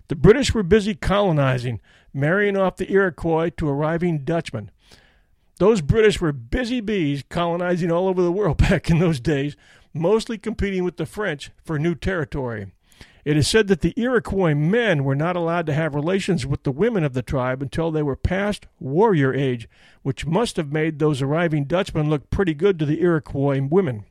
The 0.07 0.15
British 0.15 0.53
were 0.53 0.63
busy 0.63 0.95
colonizing, 0.95 1.79
marrying 2.13 2.57
off 2.57 2.77
the 2.77 2.91
Iroquois 2.91 3.51
to 3.57 3.69
arriving 3.69 4.19
Dutchmen. 4.19 4.71
Those 5.59 5.81
British 5.81 6.19
were 6.21 6.31
busy 6.31 6.81
bees 6.81 7.23
colonizing 7.29 7.91
all 7.91 8.07
over 8.07 8.21
the 8.21 8.31
world 8.31 8.57
back 8.69 8.89
in 8.89 8.99
those 8.99 9.19
days, 9.19 9.55
mostly 9.93 10.37
competing 10.37 10.83
with 10.83 10.97
the 10.97 11.05
French 11.05 11.51
for 11.63 11.77
new 11.77 11.95
territory. 11.95 12.71
It 13.25 13.37
is 13.37 13.47
said 13.47 13.67
that 13.67 13.81
the 13.81 13.93
Iroquois 13.97 14.55
men 14.55 15.03
were 15.03 15.15
not 15.15 15.35
allowed 15.35 15.65
to 15.67 15.73
have 15.73 15.93
relations 15.93 16.45
with 16.45 16.63
the 16.63 16.71
women 16.71 17.03
of 17.03 17.13
the 17.13 17.21
tribe 17.21 17.61
until 17.61 17.91
they 17.91 18.01
were 18.01 18.15
past 18.15 18.65
warrior 18.79 19.33
age, 19.33 19.67
which 20.01 20.25
must 20.25 20.55
have 20.55 20.71
made 20.71 20.97
those 20.97 21.21
arriving 21.21 21.65
Dutchmen 21.65 22.09
look 22.09 22.29
pretty 22.29 22.53
good 22.53 22.79
to 22.79 22.85
the 22.85 23.01
Iroquois 23.01 23.61
women. 23.61 24.05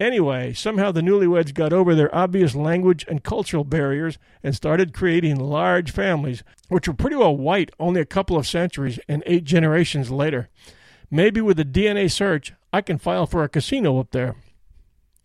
Anyway, 0.00 0.52
somehow 0.52 0.92
the 0.92 1.00
newlyweds 1.00 1.52
got 1.52 1.72
over 1.72 1.92
their 1.94 2.14
obvious 2.14 2.54
language 2.54 3.04
and 3.08 3.24
cultural 3.24 3.64
barriers 3.64 4.16
and 4.44 4.54
started 4.54 4.94
creating 4.94 5.36
large 5.36 5.90
families, 5.90 6.44
which 6.68 6.86
were 6.86 6.94
pretty 6.94 7.16
well 7.16 7.36
white 7.36 7.70
only 7.80 8.00
a 8.00 8.06
couple 8.06 8.36
of 8.36 8.46
centuries 8.46 9.00
and 9.08 9.24
eight 9.26 9.42
generations 9.42 10.10
later. 10.10 10.48
Maybe 11.10 11.40
with 11.40 11.58
a 11.58 11.64
DNA 11.64 12.10
search, 12.12 12.52
I 12.72 12.80
can 12.80 12.98
file 12.98 13.26
for 13.26 13.42
a 13.42 13.48
casino 13.48 13.98
up 13.98 14.12
there. 14.12 14.36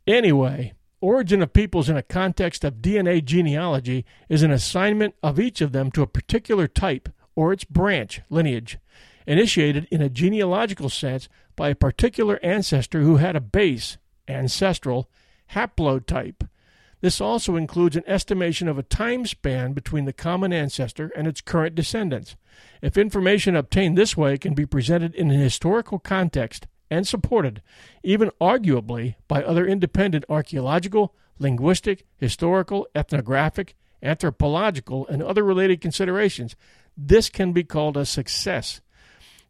Anyway, 0.07 0.73
Origin 1.01 1.43
of 1.43 1.53
Peoples 1.53 1.89
in 1.89 1.97
a 1.97 2.01
context 2.01 2.63
of 2.63 2.75
DNA 2.75 3.23
genealogy 3.23 4.05
is 4.27 4.41
an 4.41 4.51
assignment 4.51 5.13
of 5.21 5.39
each 5.39 5.61
of 5.61 5.71
them 5.71 5.91
to 5.91 6.01
a 6.01 6.07
particular 6.07 6.67
type 6.67 7.09
or 7.35 7.53
its 7.53 7.63
branch 7.63 8.21
lineage, 8.29 8.79
initiated 9.27 9.87
in 9.91 10.01
a 10.01 10.09
genealogical 10.09 10.89
sense 10.89 11.29
by 11.55 11.69
a 11.69 11.75
particular 11.75 12.39
ancestor 12.41 13.01
who 13.01 13.17
had 13.17 13.35
a 13.35 13.41
base 13.41 13.97
ancestral 14.27 15.09
haplotype. 15.51 16.47
This 17.01 17.19
also 17.19 17.55
includes 17.55 17.95
an 17.95 18.03
estimation 18.07 18.67
of 18.67 18.77
a 18.77 18.83
time 18.83 19.25
span 19.25 19.73
between 19.73 20.05
the 20.05 20.13
common 20.13 20.53
ancestor 20.53 21.11
and 21.15 21.27
its 21.27 21.41
current 21.41 21.75
descendants. 21.75 22.35
If 22.81 22.97
information 22.97 23.55
obtained 23.55 23.97
this 23.97 24.15
way 24.15 24.37
can 24.37 24.53
be 24.53 24.65
presented 24.65 25.13
in 25.15 25.29
an 25.29 25.39
historical 25.39 25.99
context, 25.99 26.67
and 26.93 27.07
supported, 27.07 27.61
even 28.03 28.29
arguably, 28.39 29.15
by 29.27 29.43
other 29.43 29.65
independent 29.65 30.25
archaeological, 30.29 31.15
linguistic, 31.39 32.05
historical, 32.17 32.87
ethnographic, 32.93 33.75
anthropological, 34.03 35.07
and 35.07 35.23
other 35.23 35.43
related 35.43 35.81
considerations, 35.81 36.55
this 36.95 37.29
can 37.29 37.51
be 37.51 37.63
called 37.63 37.97
a 37.97 38.05
success. 38.05 38.81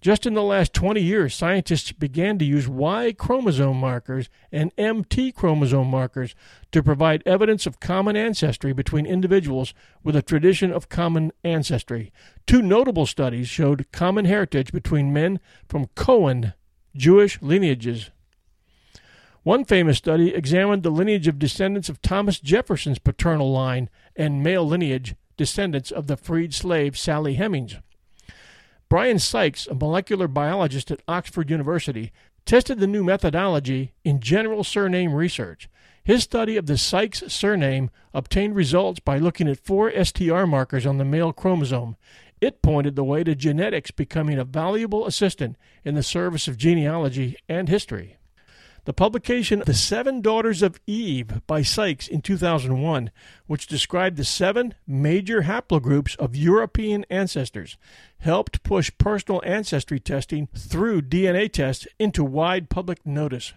Just 0.04 0.26
in 0.26 0.34
the 0.34 0.44
last 0.44 0.74
20 0.74 1.02
years, 1.02 1.34
scientists 1.34 1.94
began 1.94 2.38
to 2.38 2.44
use 2.44 2.68
Y 2.68 3.14
chromosome 3.14 3.78
markers 3.78 4.30
and 4.52 4.74
MT 4.78 5.32
chromosome 5.32 5.88
markers 5.88 6.36
to 6.74 6.84
provide 6.84 7.24
evidence 7.26 7.66
of 7.66 7.80
common 7.80 8.18
ancestry 8.18 8.74
between 8.74 9.06
individuals 9.06 9.74
with 10.04 10.18
a 10.18 10.22
tradition 10.22 10.74
of 10.74 10.90
common 10.90 11.32
ancestry. 11.46 12.12
Two 12.46 12.62
notable 12.62 13.06
studies 13.06 13.48
showed 13.48 13.90
common 13.94 14.26
heritage 14.26 14.74
between 14.74 15.14
men 15.14 15.40
from 15.70 15.88
Cohen 15.96 16.52
Jewish 16.94 17.42
lineages. 17.42 18.12
One 19.44 19.64
famous 19.64 20.00
study 20.00 20.36
examined 20.36 20.84
the 20.84 20.90
lineage 20.90 21.30
of 21.30 21.40
descendants 21.40 21.88
of 21.88 22.02
Thomas 22.02 22.42
Jefferson's 22.42 23.00
paternal 23.00 23.54
line 23.54 23.90
and 24.18 24.44
male 24.44 24.68
lineage 24.68 25.16
descendants 25.38 25.92
of 25.92 26.08
the 26.08 26.18
freed 26.18 26.54
slave 26.54 26.98
Sally 26.98 27.36
Hemings. 27.36 27.78
Bryan 28.90 29.20
Sykes, 29.20 29.68
a 29.68 29.74
molecular 29.74 30.28
biologist 30.28 30.92
at 30.92 31.02
Oxford 31.08 31.50
University, 31.50 32.12
tested 32.46 32.80
the 32.80 32.88
new 32.88 33.04
methodology 33.04 33.94
in 34.04 34.20
general 34.20 34.64
surname 34.64 35.14
research. 35.14 35.70
His 36.04 36.24
study 36.24 36.58
of 36.58 36.66
the 36.66 36.78
Sykes 36.78 37.24
surname 37.28 37.90
obtained 38.14 38.56
results 38.56 39.00
by 39.00 39.18
looking 39.18 39.48
at 39.48 39.60
four 39.60 39.92
STR 40.04 40.44
markers 40.44 40.86
on 40.86 40.98
the 40.98 41.06
male 41.06 41.32
chromosome. 41.32 41.96
It 42.42 42.62
pointed 42.62 42.96
the 42.96 43.06
way 43.06 43.24
to 43.24 43.36
genetics 43.36 43.92
becoming 43.92 44.38
a 44.38 44.44
valuable 44.44 45.06
assistant 45.06 45.56
in 45.86 45.96
the 45.96 46.04
service 46.04 46.48
of 46.50 46.58
genealogy 46.58 47.38
and 47.48 47.70
history. 47.70 48.18
The 48.86 48.94
publication 48.94 49.64
The 49.66 49.74
Seven 49.74 50.20
Daughters 50.20 50.62
of 50.62 50.78
Eve 50.86 51.42
by 51.48 51.62
Sykes 51.62 52.06
in 52.06 52.22
2001, 52.22 53.12
which 53.48 53.66
described 53.66 54.18
the 54.18 54.26
seven 54.26 54.74
major 54.86 55.44
haplogroups 55.44 56.18
of 56.18 56.36
European 56.36 57.06
ancestors, 57.10 57.78
helped 58.18 58.62
push 58.64 58.92
personal 58.98 59.42
ancestry 59.46 60.02
testing 60.02 60.50
through 60.54 61.04
DNA 61.04 61.50
tests 61.50 61.88
into 61.98 62.26
wide 62.26 62.70
public 62.70 63.06
notice. 63.06 63.54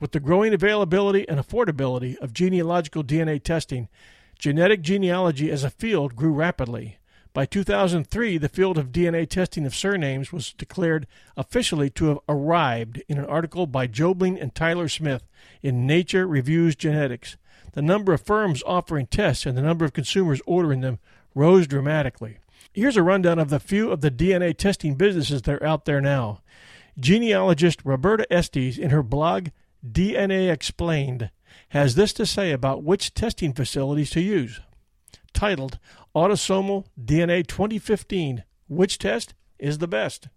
With 0.00 0.10
the 0.10 0.18
growing 0.18 0.52
availability 0.52 1.28
and 1.28 1.38
affordability 1.38 2.16
of 2.16 2.32
genealogical 2.32 3.04
DNA 3.04 3.40
testing, 3.40 3.88
genetic 4.36 4.82
genealogy 4.82 5.48
as 5.48 5.62
a 5.62 5.70
field 5.70 6.16
grew 6.16 6.32
rapidly. 6.32 6.98
By 7.36 7.44
2003, 7.44 8.38
the 8.38 8.48
field 8.48 8.78
of 8.78 8.92
DNA 8.92 9.28
testing 9.28 9.66
of 9.66 9.74
surnames 9.74 10.32
was 10.32 10.54
declared 10.54 11.06
officially 11.36 11.90
to 11.90 12.06
have 12.06 12.20
arrived 12.26 13.02
in 13.08 13.18
an 13.18 13.26
article 13.26 13.66
by 13.66 13.86
Jobling 13.88 14.40
and 14.40 14.54
Tyler 14.54 14.88
Smith 14.88 15.22
in 15.60 15.86
Nature 15.86 16.26
Reviews 16.26 16.74
Genetics. 16.74 17.36
The 17.72 17.82
number 17.82 18.14
of 18.14 18.22
firms 18.22 18.62
offering 18.66 19.06
tests 19.06 19.44
and 19.44 19.54
the 19.54 19.60
number 19.60 19.84
of 19.84 19.92
consumers 19.92 20.40
ordering 20.46 20.80
them 20.80 20.98
rose 21.34 21.66
dramatically. 21.66 22.38
Here's 22.72 22.96
a 22.96 23.02
rundown 23.02 23.38
of 23.38 23.50
the 23.50 23.60
few 23.60 23.90
of 23.90 24.00
the 24.00 24.10
DNA 24.10 24.56
testing 24.56 24.94
businesses 24.94 25.42
that 25.42 25.56
are 25.56 25.66
out 25.66 25.84
there 25.84 26.00
now. 26.00 26.40
Genealogist 26.98 27.82
Roberta 27.84 28.26
Estes, 28.32 28.78
in 28.78 28.88
her 28.88 29.02
blog 29.02 29.48
DNA 29.86 30.50
Explained, 30.50 31.28
has 31.68 31.96
this 31.96 32.14
to 32.14 32.24
say 32.24 32.52
about 32.52 32.82
which 32.82 33.12
testing 33.12 33.52
facilities 33.52 34.08
to 34.12 34.22
use. 34.22 34.62
Titled 35.34 35.78
Autosomal 36.16 36.86
DNA 36.98 37.46
2015 37.46 38.42
Which 38.68 38.96
Test 38.96 39.34
is 39.58 39.76
the 39.76 39.86
Best? 39.86 40.28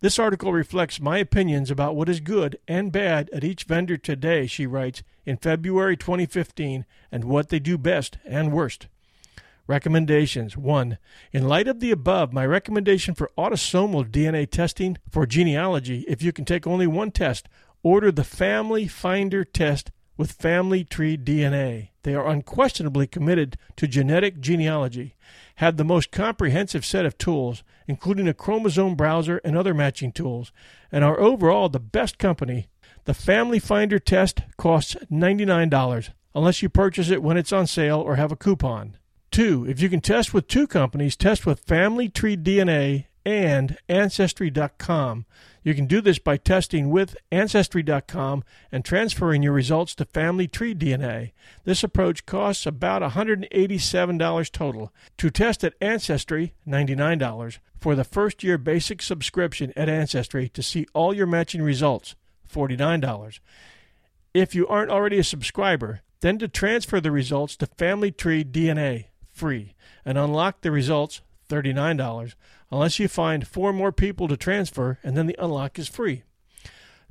This 0.00 0.18
article 0.18 0.52
reflects 0.52 0.98
my 0.98 1.18
opinions 1.18 1.70
about 1.70 1.94
what 1.94 2.08
is 2.08 2.18
good 2.18 2.58
and 2.66 2.90
bad 2.90 3.30
at 3.32 3.44
each 3.44 3.62
vendor 3.62 3.96
today, 3.96 4.48
she 4.48 4.66
writes, 4.66 5.04
in 5.24 5.36
February 5.36 5.96
2015, 5.96 6.86
and 7.12 7.22
what 7.22 7.50
they 7.50 7.60
do 7.60 7.78
best 7.78 8.18
and 8.24 8.52
worst. 8.52 8.88
Recommendations 9.68 10.56
1. 10.56 10.98
In 11.32 11.46
light 11.46 11.68
of 11.68 11.78
the 11.78 11.92
above, 11.92 12.32
my 12.32 12.44
recommendation 12.44 13.14
for 13.14 13.30
autosomal 13.38 14.10
DNA 14.10 14.50
testing 14.50 14.98
for 15.08 15.24
genealogy, 15.24 16.04
if 16.08 16.20
you 16.20 16.32
can 16.32 16.44
take 16.44 16.66
only 16.66 16.88
one 16.88 17.12
test, 17.12 17.48
order 17.84 18.10
the 18.10 18.24
Family 18.24 18.88
Finder 18.88 19.44
test 19.44 19.92
with 20.16 20.32
Family 20.32 20.82
Tree 20.82 21.16
DNA. 21.16 21.89
They 22.02 22.14
are 22.14 22.26
unquestionably 22.26 23.06
committed 23.06 23.58
to 23.76 23.86
genetic 23.86 24.40
genealogy, 24.40 25.16
have 25.56 25.76
the 25.76 25.84
most 25.84 26.10
comprehensive 26.10 26.84
set 26.84 27.04
of 27.04 27.18
tools, 27.18 27.62
including 27.86 28.26
a 28.26 28.34
chromosome 28.34 28.94
browser 28.94 29.38
and 29.44 29.56
other 29.56 29.74
matching 29.74 30.12
tools, 30.12 30.52
and 30.90 31.04
are 31.04 31.20
overall 31.20 31.68
the 31.68 31.80
best 31.80 32.18
company. 32.18 32.68
The 33.04 33.14
Family 33.14 33.58
Finder 33.58 33.98
test 33.98 34.42
costs 34.56 34.96
$99 35.10 36.10
unless 36.34 36.62
you 36.62 36.68
purchase 36.68 37.10
it 37.10 37.22
when 37.22 37.36
it's 37.36 37.52
on 37.52 37.66
sale 37.66 38.00
or 38.00 38.16
have 38.16 38.32
a 38.32 38.36
coupon. 38.36 38.96
2. 39.30 39.66
If 39.68 39.80
you 39.80 39.88
can 39.88 40.00
test 40.00 40.34
with 40.34 40.48
two 40.48 40.66
companies, 40.66 41.16
test 41.16 41.46
with 41.46 41.60
Family 41.60 42.08
Tree 42.08 42.36
DNA 42.36 43.06
and 43.24 43.78
Ancestry.com. 43.88 45.26
You 45.62 45.74
can 45.74 45.86
do 45.86 46.00
this 46.00 46.18
by 46.18 46.38
testing 46.38 46.90
with 46.90 47.16
Ancestry.com 47.30 48.44
and 48.72 48.84
transferring 48.84 49.42
your 49.42 49.52
results 49.52 49.94
to 49.96 50.06
Family 50.06 50.48
Tree 50.48 50.74
DNA. 50.74 51.32
This 51.64 51.84
approach 51.84 52.24
costs 52.24 52.64
about 52.64 53.02
$187 53.02 54.50
total. 54.50 54.92
To 55.18 55.30
test 55.30 55.62
at 55.62 55.74
Ancestry, 55.80 56.54
$99. 56.66 57.58
For 57.78 57.94
the 57.94 58.04
first 58.04 58.42
year 58.42 58.58
basic 58.58 59.02
subscription 59.02 59.72
at 59.76 59.88
Ancestry 59.88 60.48
to 60.50 60.62
see 60.62 60.86
all 60.94 61.14
your 61.14 61.26
matching 61.26 61.62
results, 61.62 62.14
$49. 62.50 63.40
If 64.32 64.54
you 64.54 64.66
aren't 64.66 64.90
already 64.90 65.18
a 65.18 65.24
subscriber, 65.24 66.00
then 66.20 66.38
to 66.38 66.48
transfer 66.48 67.00
the 67.00 67.10
results 67.10 67.56
to 67.56 67.66
Family 67.66 68.10
Tree 68.10 68.44
DNA, 68.44 69.06
free, 69.32 69.74
and 70.04 70.16
unlock 70.16 70.60
the 70.60 70.70
results, 70.70 71.20
$39 71.48 72.34
unless 72.70 72.98
you 72.98 73.08
find 73.08 73.46
four 73.46 73.72
more 73.72 73.92
people 73.92 74.28
to 74.28 74.36
transfer, 74.36 74.98
and 75.02 75.16
then 75.16 75.26
the 75.26 75.36
unlock 75.38 75.78
is 75.78 75.88
free. 75.88 76.22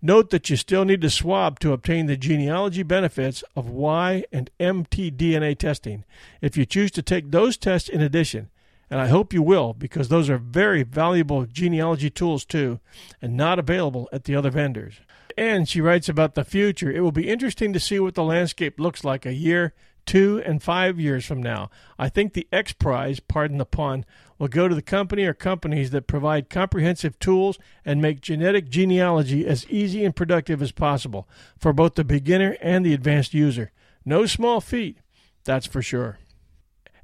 Note 0.02 0.30
that 0.30 0.50
you 0.50 0.56
still 0.56 0.86
need 0.86 1.02
to 1.02 1.10
swab 1.10 1.60
to 1.60 1.74
obtain 1.74 2.06
the 2.06 2.16
genealogy 2.16 2.84
benefits 2.84 3.44
of 3.56 3.70
Y 3.70 4.24
and 4.32 4.50
mtDNA 4.60 5.58
testing 5.58 6.06
if 6.42 6.56
you 6.56 6.66
choose 6.66 6.92
to 6.92 7.02
take 7.02 7.32
those 7.32 7.58
tests 7.58 7.90
in 7.90 8.02
addition, 8.02 8.50
and 8.90 9.02
I 9.02 9.08
hope 9.08 9.34
you 9.34 9.42
will 9.42 9.74
because 9.74 10.08
those 10.08 10.30
are 10.30 10.38
very 10.38 10.84
valuable 10.84 11.46
genealogy 11.46 12.10
tools 12.10 12.46
too, 12.46 12.80
and 13.22 13.36
not 13.36 13.60
available 13.60 14.08
at 14.14 14.24
the 14.24 14.36
other 14.36 14.50
vendors. 14.50 14.96
And 15.38 15.68
she 15.68 15.82
writes 15.82 16.10
about 16.10 16.36
the 16.36 16.44
future. 16.44 16.92
It 16.92 17.02
will 17.02 17.12
be 17.12 17.30
interesting 17.30 17.72
to 17.74 17.80
see 17.80 18.00
what 18.00 18.16
the 18.16 18.24
landscape 18.24 18.80
looks 18.80 19.04
like 19.04 19.26
a 19.26 19.34
year, 19.34 19.74
two, 20.06 20.42
and 20.46 20.62
five 20.62 21.00
years 21.00 21.26
from 21.26 21.42
now. 21.42 21.70
I 21.98 22.10
think 22.10 22.34
the 22.34 22.48
X 22.52 22.74
Prize, 22.74 23.20
pardon 23.20 23.58
the 23.58 23.66
pun, 23.66 24.06
will 24.38 24.48
go 24.48 24.68
to 24.68 24.76
the 24.76 24.82
company 24.82 25.26
or 25.26 25.34
companies 25.34 25.92
that 25.92 26.08
provide 26.08 26.50
comprehensive 26.50 27.20
tools 27.20 27.60
and 27.86 28.02
make 28.02 28.22
genetic 28.22 28.70
genealogy 28.70 29.46
as 29.46 29.68
easy 29.68 30.06
and 30.06 30.16
productive 30.16 30.62
as 30.62 30.72
possible 30.72 31.28
for 31.58 31.74
both 31.74 31.96
the 31.96 32.04
beginner 32.04 32.58
and 32.62 32.86
the 32.86 32.94
advanced 32.94 33.34
user. 33.34 33.72
No 34.06 34.26
small 34.26 34.62
feat, 34.62 34.98
that's 35.44 35.68
for 35.68 35.82
sure. 35.82 36.20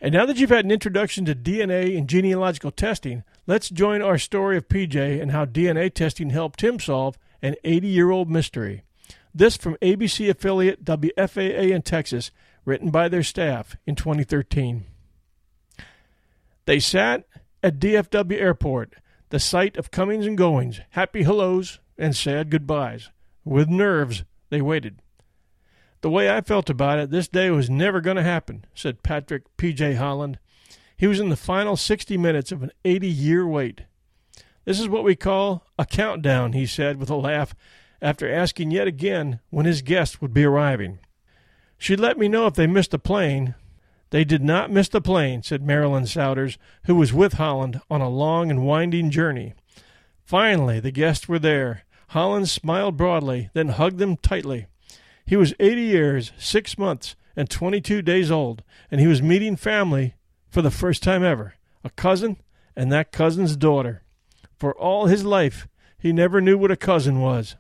And 0.02 0.14
now 0.14 0.26
that 0.26 0.38
you've 0.38 0.50
had 0.50 0.66
an 0.66 0.72
introduction 0.72 1.26
to 1.26 1.36
DNA 1.36 1.98
and 1.98 2.08
genealogical 2.08 2.72
testing, 2.72 3.24
let's 3.48 3.70
join 3.70 4.02
our 4.02 4.18
story 4.18 4.58
of 4.58 4.68
PJ 4.68 5.22
and 5.22 5.32
how 5.32 5.46
DNA 5.46 5.94
testing 5.94 6.30
helped 6.30 6.64
him 6.64 6.80
solve 6.80 7.18
an 7.42 7.56
80 7.64 7.88
year 7.88 8.12
old 8.12 8.30
mystery. 8.30 8.84
This 9.34 9.58
from 9.58 9.76
ABC 9.82 10.30
affiliate 10.30 10.86
WFAA 10.86 11.72
in 11.72 11.82
Texas 11.82 12.32
written 12.66 12.90
by 12.90 13.08
their 13.08 13.24
staff 13.24 13.78
in 13.86 13.96
2013. 13.96 14.86
They 16.66 16.80
sat 16.80 17.26
at 17.64 17.80
DFW 17.80 18.40
Airport, 18.40 18.96
the 19.30 19.40
site 19.40 19.78
of 19.78 19.92
comings 19.92 20.26
and 20.26 20.38
goings, 20.38 20.82
happy 20.92 21.24
hellos 21.24 21.80
and 21.98 22.16
sad 22.16 22.50
goodbyes. 22.50 23.10
With 23.44 23.70
nerves, 23.70 24.24
they 24.50 24.62
waited. 24.62 25.00
The 26.02 26.10
way 26.10 26.30
I 26.30 26.42
felt 26.42 26.70
about 26.70 27.00
it, 27.00 27.10
this 27.10 27.28
day 27.28 27.50
was 27.50 27.70
never 27.70 28.02
going 28.02 28.18
to 28.18 28.24
happen, 28.24 28.66
said 28.74 29.04
Patrick 29.04 29.44
P.J. 29.58 29.96
Holland. 29.96 30.40
He 30.98 31.08
was 31.08 31.20
in 31.20 31.30
the 31.30 31.36
final 31.36 31.76
60 31.76 32.18
minutes 32.18 32.52
of 32.52 32.64
an 32.64 32.72
80 32.84 33.08
year 33.08 33.48
wait. 33.48 33.82
This 34.66 34.80
is 34.80 34.90
what 34.90 35.04
we 35.04 35.16
call 35.16 35.66
a 35.78 35.86
countdown, 35.86 36.54
he 36.54 36.66
said 36.66 36.98
with 36.98 37.10
a 37.10 37.16
laugh 37.16 37.56
after 38.02 38.32
asking 38.32 38.72
yet 38.72 38.88
again 38.88 39.40
when 39.50 39.66
his 39.66 39.82
guests 39.82 40.22
would 40.22 40.34
be 40.34 40.44
arriving. 40.44 41.00
She'd 41.78 42.00
let 42.00 42.18
me 42.18 42.28
know 42.28 42.48
if 42.48 42.54
they 42.56 42.68
missed 42.68 42.94
a 42.94 43.00
plane. 43.00 43.56
They 44.10 44.24
did 44.24 44.44
not 44.44 44.72
miss 44.72 44.88
the 44.88 45.02
plane, 45.02 45.44
said 45.44 45.62
Marilyn 45.62 46.06
Souders, 46.06 46.58
who 46.86 46.96
was 46.96 47.14
with 47.14 47.34
Holland 47.34 47.82
on 47.90 48.02
a 48.02 48.10
long 48.10 48.50
and 48.50 48.66
winding 48.66 49.10
journey. 49.10 49.54
Finally, 50.24 50.80
the 50.80 50.92
guests 50.92 51.28
were 51.28 51.40
there. 51.40 51.84
Holland 52.10 52.50
smiled 52.50 52.98
broadly, 52.98 53.50
then 53.54 53.70
hugged 53.70 53.98
them 53.98 54.16
tightly. 54.18 54.68
He 55.26 55.36
was 55.36 55.54
eighty 55.60 55.82
years, 55.82 56.32
six 56.38 56.78
months, 56.78 57.16
and 57.36 57.50
twenty 57.50 57.82
two 57.82 58.02
days 58.02 58.32
old, 58.32 58.64
and 58.90 59.02
he 59.02 59.08
was 59.08 59.22
meeting 59.22 59.56
family 59.56 60.16
for 60.50 60.62
the 60.62 60.72
first 60.72 61.04
time 61.04 61.24
ever 61.24 61.56
a 61.84 61.90
cousin 61.92 62.38
and 62.76 62.92
that 62.92 63.12
cousin's 63.12 63.56
daughter. 63.56 64.02
For 64.58 64.74
all 64.74 65.06
his 65.06 65.24
life, 65.24 65.68
he 65.98 66.12
never 66.12 66.42
knew 66.42 66.58
what 66.58 66.72
a 66.72 66.76
cousin 66.76 67.22
was. 67.22 67.56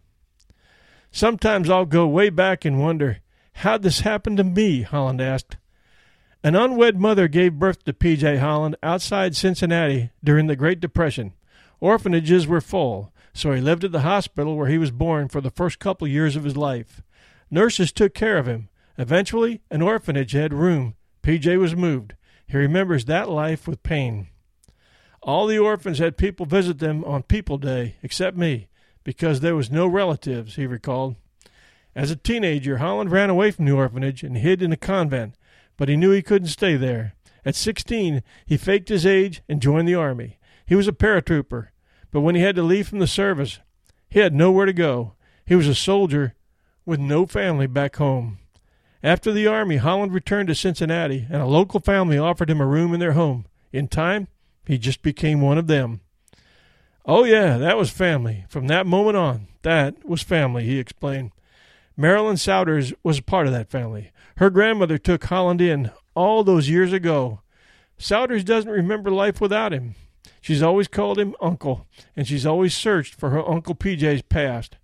Sometimes 1.11 1.69
I'll 1.69 1.85
go 1.85 2.07
way 2.07 2.29
back 2.29 2.65
and 2.65 2.81
wonder 2.81 3.19
How'd 3.59 3.83
this 3.83 4.01
happen 4.01 4.35
to 4.35 4.43
me? 4.43 4.81
Holland 4.81 5.21
asked. 5.21 5.57
An 6.43 6.55
unwed 6.55 6.99
mother 6.99 7.27
gave 7.27 7.53
birth 7.53 7.83
to 7.85 7.93
P.J. 7.93 8.37
Holland 8.37 8.75
outside 8.83 9.35
Cincinnati 9.35 10.11
during 10.23 10.47
the 10.47 10.55
Great 10.55 10.79
Depression. 10.79 11.33
Orphanages 11.79 12.45
were 12.45 12.61
full, 12.61 13.13
so 13.33 13.53
he 13.53 13.61
lived 13.61 13.83
at 13.83 13.91
the 13.91 14.01
hospital 14.01 14.55
where 14.55 14.67
he 14.67 14.77
was 14.77 14.91
born 14.91 15.29
for 15.29 15.41
the 15.41 15.49
first 15.49 15.79
couple 15.79 16.07
years 16.07 16.35
of 16.35 16.43
his 16.43 16.57
life. 16.57 17.01
Nurses 17.49 17.91
took 17.91 18.13
care 18.13 18.37
of 18.37 18.45
him. 18.45 18.69
Eventually, 18.97 19.61
an 19.71 19.81
orphanage 19.81 20.33
had 20.33 20.53
room. 20.53 20.95
P.J. 21.21 21.57
was 21.57 21.75
moved. 21.75 22.13
He 22.45 22.57
remembers 22.57 23.05
that 23.05 23.29
life 23.29 23.67
with 23.67 23.83
pain. 23.83 24.27
All 25.23 25.47
the 25.47 25.57
orphans 25.57 25.97
had 25.97 26.17
people 26.17 26.45
visit 26.45 26.79
them 26.79 27.03
on 27.05 27.23
People 27.23 27.57
Day, 27.57 27.95
except 28.03 28.37
me, 28.37 28.67
because 29.03 29.39
there 29.39 29.55
was 29.55 29.71
no 29.71 29.87
relatives, 29.87 30.55
he 30.55 30.67
recalled. 30.67 31.15
As 31.95 32.11
a 32.11 32.15
teenager, 32.15 32.77
Holland 32.77 33.11
ran 33.11 33.29
away 33.29 33.51
from 33.51 33.65
the 33.65 33.71
orphanage 33.71 34.21
and 34.21 34.37
hid 34.37 34.61
in 34.61 34.73
a 34.73 34.77
convent, 34.77 35.35
but 35.77 35.87
he 35.87 35.95
knew 35.95 36.11
he 36.11 36.21
couldn't 36.21 36.49
stay 36.49 36.75
there. 36.75 37.13
At 37.45 37.55
16, 37.55 38.21
he 38.45 38.57
faked 38.57 38.89
his 38.89 39.05
age 39.05 39.41
and 39.47 39.61
joined 39.61 39.87
the 39.87 39.95
Army. 39.95 40.39
He 40.65 40.75
was 40.75 40.87
a 40.87 40.93
paratrooper, 40.93 41.67
but 42.11 42.21
when 42.21 42.35
he 42.35 42.41
had 42.41 42.55
to 42.55 42.63
leave 42.63 42.87
from 42.87 42.99
the 42.99 43.07
service, 43.07 43.59
he 44.09 44.19
had 44.19 44.33
nowhere 44.33 44.65
to 44.65 44.73
go. 44.73 45.13
He 45.45 45.55
was 45.55 45.67
a 45.67 45.75
soldier 45.75 46.35
with 46.85 46.99
no 46.99 47.25
family 47.25 47.67
back 47.67 47.95
home. 47.95 48.39
After 49.03 49.31
the 49.31 49.47
Army, 49.47 49.77
Holland 49.77 50.13
returned 50.13 50.47
to 50.47 50.55
Cincinnati, 50.55 51.27
and 51.29 51.41
a 51.41 51.45
local 51.45 51.79
family 51.79 52.17
offered 52.17 52.49
him 52.49 52.59
a 52.59 52.65
room 52.65 52.93
in 52.93 52.99
their 52.99 53.13
home. 53.13 53.45
In 53.71 53.87
time, 53.87 54.27
he 54.65 54.77
just 54.77 55.01
became 55.01 55.41
one 55.41 55.59
of 55.59 55.67
them. 55.67 56.01
Oh, 57.05 57.23
yeah, 57.23 57.57
that 57.57 57.77
was 57.77 57.91
family. 57.91 58.45
From 58.49 58.65
that 58.67 58.87
moment 58.87 59.15
on, 59.15 59.47
that 59.61 60.03
was 60.03 60.23
family, 60.23 60.63
he 60.63 60.79
explained. 60.79 61.31
Marilyn 61.97 62.35
Souders 62.35 62.93
was 63.03 63.21
part 63.21 63.47
of 63.47 63.53
that 63.53 63.69
family. 63.69 64.11
Her 64.37 64.49
grandmother 64.49 64.97
took 64.97 65.23
Holland 65.23 65.61
in 65.61 65.91
all 66.13 66.43
those 66.43 66.69
years 66.69 66.91
ago. 66.91 67.41
Souders 67.97 68.43
doesn't 68.43 68.71
remember 68.71 69.09
life 69.11 69.39
without 69.39 69.71
him. 69.71 69.95
She's 70.41 70.61
always 70.61 70.87
called 70.87 71.17
him 71.17 71.35
Uncle, 71.41 71.87
and 72.15 72.27
she's 72.27 72.45
always 72.45 72.75
searched 72.75 73.15
for 73.15 73.29
her 73.29 73.47
Uncle 73.47 73.75
PJ's 73.75 74.21
past. 74.23 74.77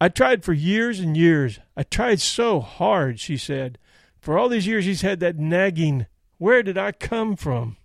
I 0.00 0.08
tried 0.08 0.42
for 0.42 0.52
years 0.52 0.98
and 0.98 1.16
years. 1.16 1.60
I 1.76 1.84
tried 1.84 2.20
so 2.20 2.60
hard, 2.60 3.20
she 3.20 3.36
said. 3.36 3.78
For 4.20 4.38
all 4.38 4.48
these 4.48 4.66
years, 4.66 4.84
he's 4.84 5.02
had 5.02 5.20
that 5.20 5.38
nagging, 5.38 6.06
Where 6.38 6.62
did 6.62 6.78
I 6.78 6.92
come 6.92 7.36
from? 7.36 7.76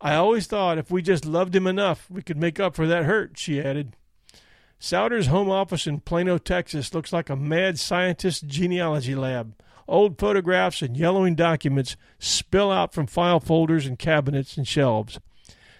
I 0.00 0.14
always 0.14 0.46
thought 0.46 0.78
if 0.78 0.90
we 0.90 1.02
just 1.02 1.24
loved 1.24 1.56
him 1.56 1.66
enough, 1.66 2.06
we 2.10 2.22
could 2.22 2.36
make 2.36 2.60
up 2.60 2.76
for 2.76 2.86
that 2.86 3.04
hurt, 3.04 3.38
she 3.38 3.60
added. 3.60 3.96
Souders' 4.78 5.28
home 5.28 5.50
office 5.50 5.86
in 5.86 6.00
Plano, 6.00 6.38
Texas 6.38 6.92
looks 6.92 7.12
like 7.12 7.30
a 7.30 7.36
mad 7.36 7.78
scientist's 7.78 8.42
genealogy 8.42 9.14
lab. 9.14 9.54
Old 9.88 10.18
photographs 10.18 10.82
and 10.82 10.96
yellowing 10.96 11.34
documents 11.34 11.96
spill 12.18 12.70
out 12.70 12.92
from 12.92 13.06
file 13.06 13.40
folders 13.40 13.86
and 13.86 13.98
cabinets 13.98 14.56
and 14.56 14.66
shelves. 14.66 15.18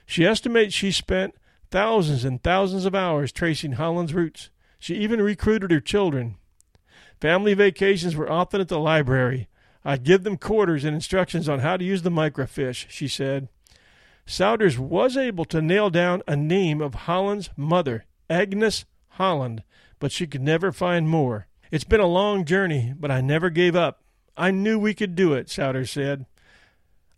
She 0.07 0.25
estimates 0.25 0.75
she 0.75 0.93
spent 0.93 1.35
thousands 1.71 2.25
and 2.25 2.43
thousands 2.43 2.87
of 2.87 2.95
hours 2.95 3.33
tracing 3.33 3.73
Holland's 3.73 4.15
roots. 4.15 4.51
She 4.79 4.95
even 4.95 5.21
recruited 5.21 5.71
her 5.73 5.81
children. 5.81 6.37
Family 7.21 7.55
vacations 7.55 8.15
were 8.15 8.31
often 8.31 8.61
at 8.61 8.69
the 8.69 8.79
library. 8.79 9.49
I'd 9.85 10.05
give 10.05 10.23
them 10.23 10.37
quarters 10.37 10.85
and 10.85 10.95
instructions 10.95 11.49
on 11.49 11.61
how 11.61 11.77
to 11.77 11.85
use 11.85 12.03
the 12.03 12.11
microfiche, 12.11 12.87
she 12.89 13.09
said. 13.09 13.49
Souders 14.27 14.79
was 14.79 15.17
able 15.17 15.45
to 15.47 15.63
nail 15.63 15.91
down 15.91 16.23
a 16.27 16.37
name 16.37 16.81
of 16.81 16.95
Holland's 16.95 17.51
mother, 17.57 18.05
Agnes 18.29 18.85
Holland, 19.11 19.63
but 19.99 20.13
she 20.13 20.27
could 20.27 20.43
never 20.43 20.73
find 20.73 21.09
more. 21.09 21.47
It's 21.71 21.85
been 21.85 22.01
a 22.01 22.07
long 22.07 22.45
journey, 22.45 22.95
but 22.99 23.11
I 23.11 23.21
never 23.21 23.51
gave 23.51 23.75
up. 23.75 24.03
I 24.37 24.51
knew 24.51 24.79
we 24.79 24.95
could 24.95 25.15
do 25.15 25.33
it, 25.33 25.49
Souders 25.49 25.91
said. 25.91 26.27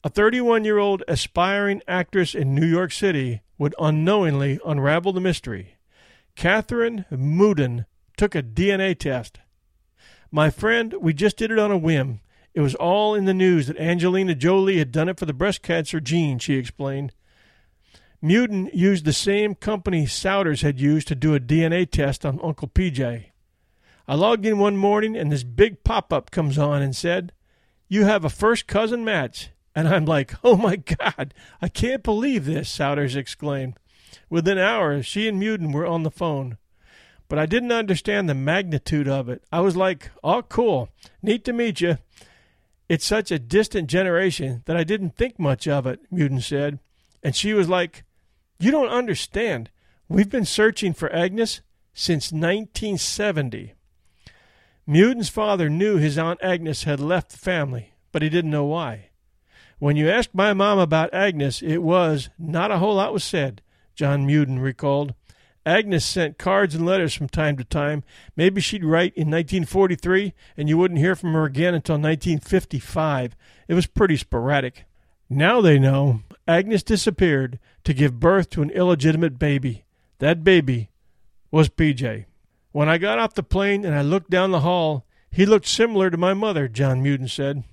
A 0.05 0.09
31 0.09 0.65
year 0.65 0.79
old 0.79 1.03
aspiring 1.09 1.83
actress 1.89 2.35
in 2.35 2.55
New 2.55 2.67
York 2.67 2.93
City 2.93 3.43
would 3.59 3.75
unknowingly 3.79 4.61
unravel 4.65 5.13
the 5.13 5.21
mystery. 5.21 5.77
Catherine 6.37 7.05
Moudon 7.11 7.87
took 8.17 8.35
a 8.35 8.43
DNA 8.43 8.97
test. 8.97 9.41
My 10.31 10.51
friend, 10.51 10.95
we 11.01 11.13
just 11.13 11.37
did 11.37 11.51
it 11.51 11.59
on 11.59 11.73
a 11.73 11.79
whim. 11.79 12.21
It 12.55 12.61
was 12.61 12.75
all 12.77 13.15
in 13.15 13.25
the 13.25 13.35
news 13.35 13.67
that 13.67 13.79
Angelina 13.79 14.35
Jolie 14.35 14.79
had 14.79 14.93
done 14.93 15.09
it 15.09 15.19
for 15.19 15.27
the 15.27 15.33
breast 15.33 15.63
cancer 15.63 16.01
gene, 16.01 16.39
she 16.39 16.55
explained. 16.55 17.13
Moudon 18.23 18.69
used 18.75 19.05
the 19.05 19.13
same 19.13 19.55
company 19.55 20.05
Souders 20.05 20.63
had 20.63 20.81
used 20.81 21.07
to 21.09 21.15
do 21.15 21.37
a 21.37 21.41
DNA 21.41 21.89
test 21.89 22.27
on 22.27 22.41
Uncle 22.43 22.67
PJ. 22.67 23.27
I 24.09 24.15
logged 24.15 24.45
in 24.45 24.59
one 24.59 24.77
morning 24.77 25.17
and 25.17 25.31
this 25.31 25.45
big 25.45 25.85
pop 25.85 26.13
up 26.13 26.33
comes 26.33 26.59
on 26.59 26.83
and 26.83 26.97
said, 26.97 27.33
You 27.89 28.07
have 28.07 28.25
a 28.25 28.31
first 28.31 28.67
cousin 28.67 29.05
match. 29.05 29.51
And 29.73 29.87
I'm 29.87 30.05
like, 30.05 30.35
Oh 30.43 30.57
my 30.57 30.77
God, 30.77 31.33
I 31.63 31.69
can't 31.69 32.03
believe 32.03 32.45
this, 32.45 32.69
Souders 32.69 33.15
exclaimed. 33.15 33.75
Within 34.29 34.59
hours, 34.59 35.07
she 35.07 35.29
and 35.29 35.41
Moudon 35.41 35.73
were 35.73 35.87
on 35.87 36.03
the 36.03 36.11
phone. 36.11 36.57
But 37.29 37.39
I 37.39 37.47
didn't 37.47 37.71
understand 37.71 38.29
the 38.29 38.35
magnitude 38.35 39.07
of 39.07 39.29
it. 39.29 39.45
I 39.53 39.61
was 39.61 39.77
like, 39.77 40.11
Oh, 40.25 40.43
cool. 40.43 40.89
Neat 41.23 41.45
to 41.45 41.53
meet 41.53 41.81
you. 41.81 41.99
It's 42.89 43.05
such 43.05 43.31
a 43.31 43.39
distant 43.39 43.89
generation 43.89 44.63
that 44.65 44.77
I 44.77 44.83
didn't 44.83 45.17
think 45.17 45.39
much 45.39 45.69
of 45.69 45.87
it, 45.87 46.01
Moudon 46.11 46.43
said. 46.43 46.81
And 47.23 47.37
she 47.37 47.53
was 47.53 47.69
like, 47.69 48.05
You 48.59 48.73
don't 48.73 48.89
understand. 48.89 49.71
We've 50.09 50.29
been 50.29 50.45
searching 50.45 50.93
for 50.93 51.13
Agnes 51.13 51.61
since 51.95 52.33
1970. 52.33 53.75
Moudon's 54.89 55.29
father 55.29 55.69
knew 55.69 55.97
his 55.97 56.19
Aunt 56.19 56.41
Agnes 56.43 56.85
had 56.85 56.99
left 56.99 57.31
the 57.31 57.39
family, 57.39 57.93
but 58.11 58.23
he 58.23 58.29
didn't 58.29 58.51
know 58.51 58.65
why. 58.65 59.11
When 59.79 59.97
you 59.97 60.09
asked 60.11 60.35
my 60.35 60.55
mom 60.55 60.79
about 60.79 61.15
Agnes, 61.15 61.63
it 61.63 61.79
was 61.79 62.31
not 62.37 62.73
a 62.73 62.79
whole 62.79 62.97
lot 62.97 63.13
was 63.13 63.23
said, 63.23 63.63
John 63.95 64.27
Moudon 64.27 64.61
recalled. 64.61 65.15
Agnes 65.65 66.05
sent 66.05 66.39
cards 66.39 66.75
and 66.75 66.87
letters 66.87 67.15
from 67.15 67.29
time 67.29 67.57
to 67.59 67.65
time. 67.65 68.03
Maybe 68.35 68.61
she'd 68.61 68.85
write 68.85 69.13
in 69.15 69.31
1943, 69.31 70.33
and 70.57 70.69
you 70.69 70.79
wouldn't 70.79 70.99
hear 70.99 71.15
from 71.15 71.35
her 71.35 71.45
again 71.45 71.75
until 71.75 71.97
1955. 71.97 73.37
It 73.69 73.75
was 73.75 73.87
pretty 73.87 74.17
sporadic. 74.17 74.85
Now 75.31 75.61
they 75.61 75.79
know 75.79 76.23
Agnes 76.47 76.83
disappeared 76.83 77.59
to 77.85 77.93
give 77.93 78.21
birth 78.21 78.49
to 78.51 78.63
an 78.63 78.71
illegitimate 78.71 79.39
baby. 79.39 79.85
That 80.19 80.43
baby 80.43 80.91
was 81.51 81.69
PJ. 81.69 82.25
When 82.73 82.89
I 82.89 82.99
got 82.99 83.19
off 83.19 83.35
the 83.35 83.43
plane 83.43 83.85
and 83.85 83.95
I 83.95 84.03
looked 84.03 84.31
down 84.31 84.51
the 84.51 84.61
hall, 84.61 85.05
he 85.31 85.45
looked 85.45 85.67
similar 85.67 86.11
to 86.11 86.17
my 86.17 86.33
mother, 86.33 86.69
John 86.69 87.03
Moudon 87.03 87.29
said. 87.29 87.65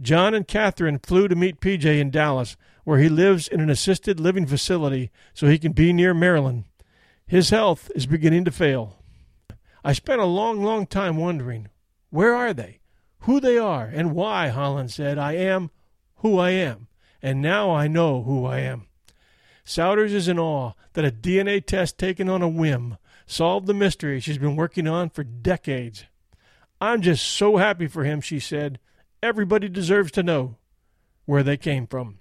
John 0.00 0.34
and 0.34 0.46
Catherine 0.46 1.00
flew 1.00 1.26
to 1.26 1.34
meet 1.34 1.60
PJ 1.60 1.84
in 1.84 2.10
Dallas, 2.10 2.56
where 2.84 2.98
he 2.98 3.08
lives 3.08 3.48
in 3.48 3.60
an 3.60 3.70
assisted 3.70 4.20
living 4.20 4.46
facility 4.46 5.10
so 5.34 5.48
he 5.48 5.58
can 5.58 5.72
be 5.72 5.92
near 5.92 6.14
Marilyn. 6.14 6.64
His 7.26 7.50
health 7.50 7.90
is 7.94 8.06
beginning 8.06 8.44
to 8.44 8.52
fail. 8.52 8.98
I 9.84 9.92
spent 9.92 10.20
a 10.20 10.26
long, 10.26 10.62
long 10.62 10.86
time 10.86 11.16
wondering 11.16 11.68
where 12.10 12.34
are 12.34 12.54
they, 12.54 12.78
who 13.20 13.40
they 13.40 13.58
are, 13.58 13.84
and 13.84 14.14
why, 14.14 14.48
Holland 14.48 14.92
said, 14.92 15.18
I 15.18 15.32
am 15.32 15.70
who 16.18 16.38
I 16.38 16.50
am, 16.50 16.86
and 17.22 17.42
now 17.42 17.70
I 17.70 17.88
know 17.88 18.22
who 18.22 18.44
I 18.44 18.60
am. 18.60 18.86
Souders 19.64 20.12
is 20.12 20.28
in 20.28 20.38
awe 20.38 20.72
that 20.94 21.04
a 21.04 21.10
DNA 21.10 21.64
test 21.64 21.98
taken 21.98 22.28
on 22.28 22.42
a 22.42 22.48
whim 22.48 22.96
solved 23.26 23.66
the 23.66 23.74
mystery 23.74 24.20
she's 24.20 24.38
been 24.38 24.56
working 24.56 24.88
on 24.88 25.10
for 25.10 25.22
decades. 25.22 26.06
I'm 26.80 27.02
just 27.02 27.26
so 27.26 27.58
happy 27.58 27.86
for 27.86 28.04
him, 28.04 28.20
she 28.20 28.40
said. 28.40 28.78
Everybody 29.22 29.68
deserves 29.68 30.10
to 30.12 30.22
know 30.22 30.56
where 31.26 31.42
they 31.42 31.56
came 31.56 31.86
from. 31.86 32.18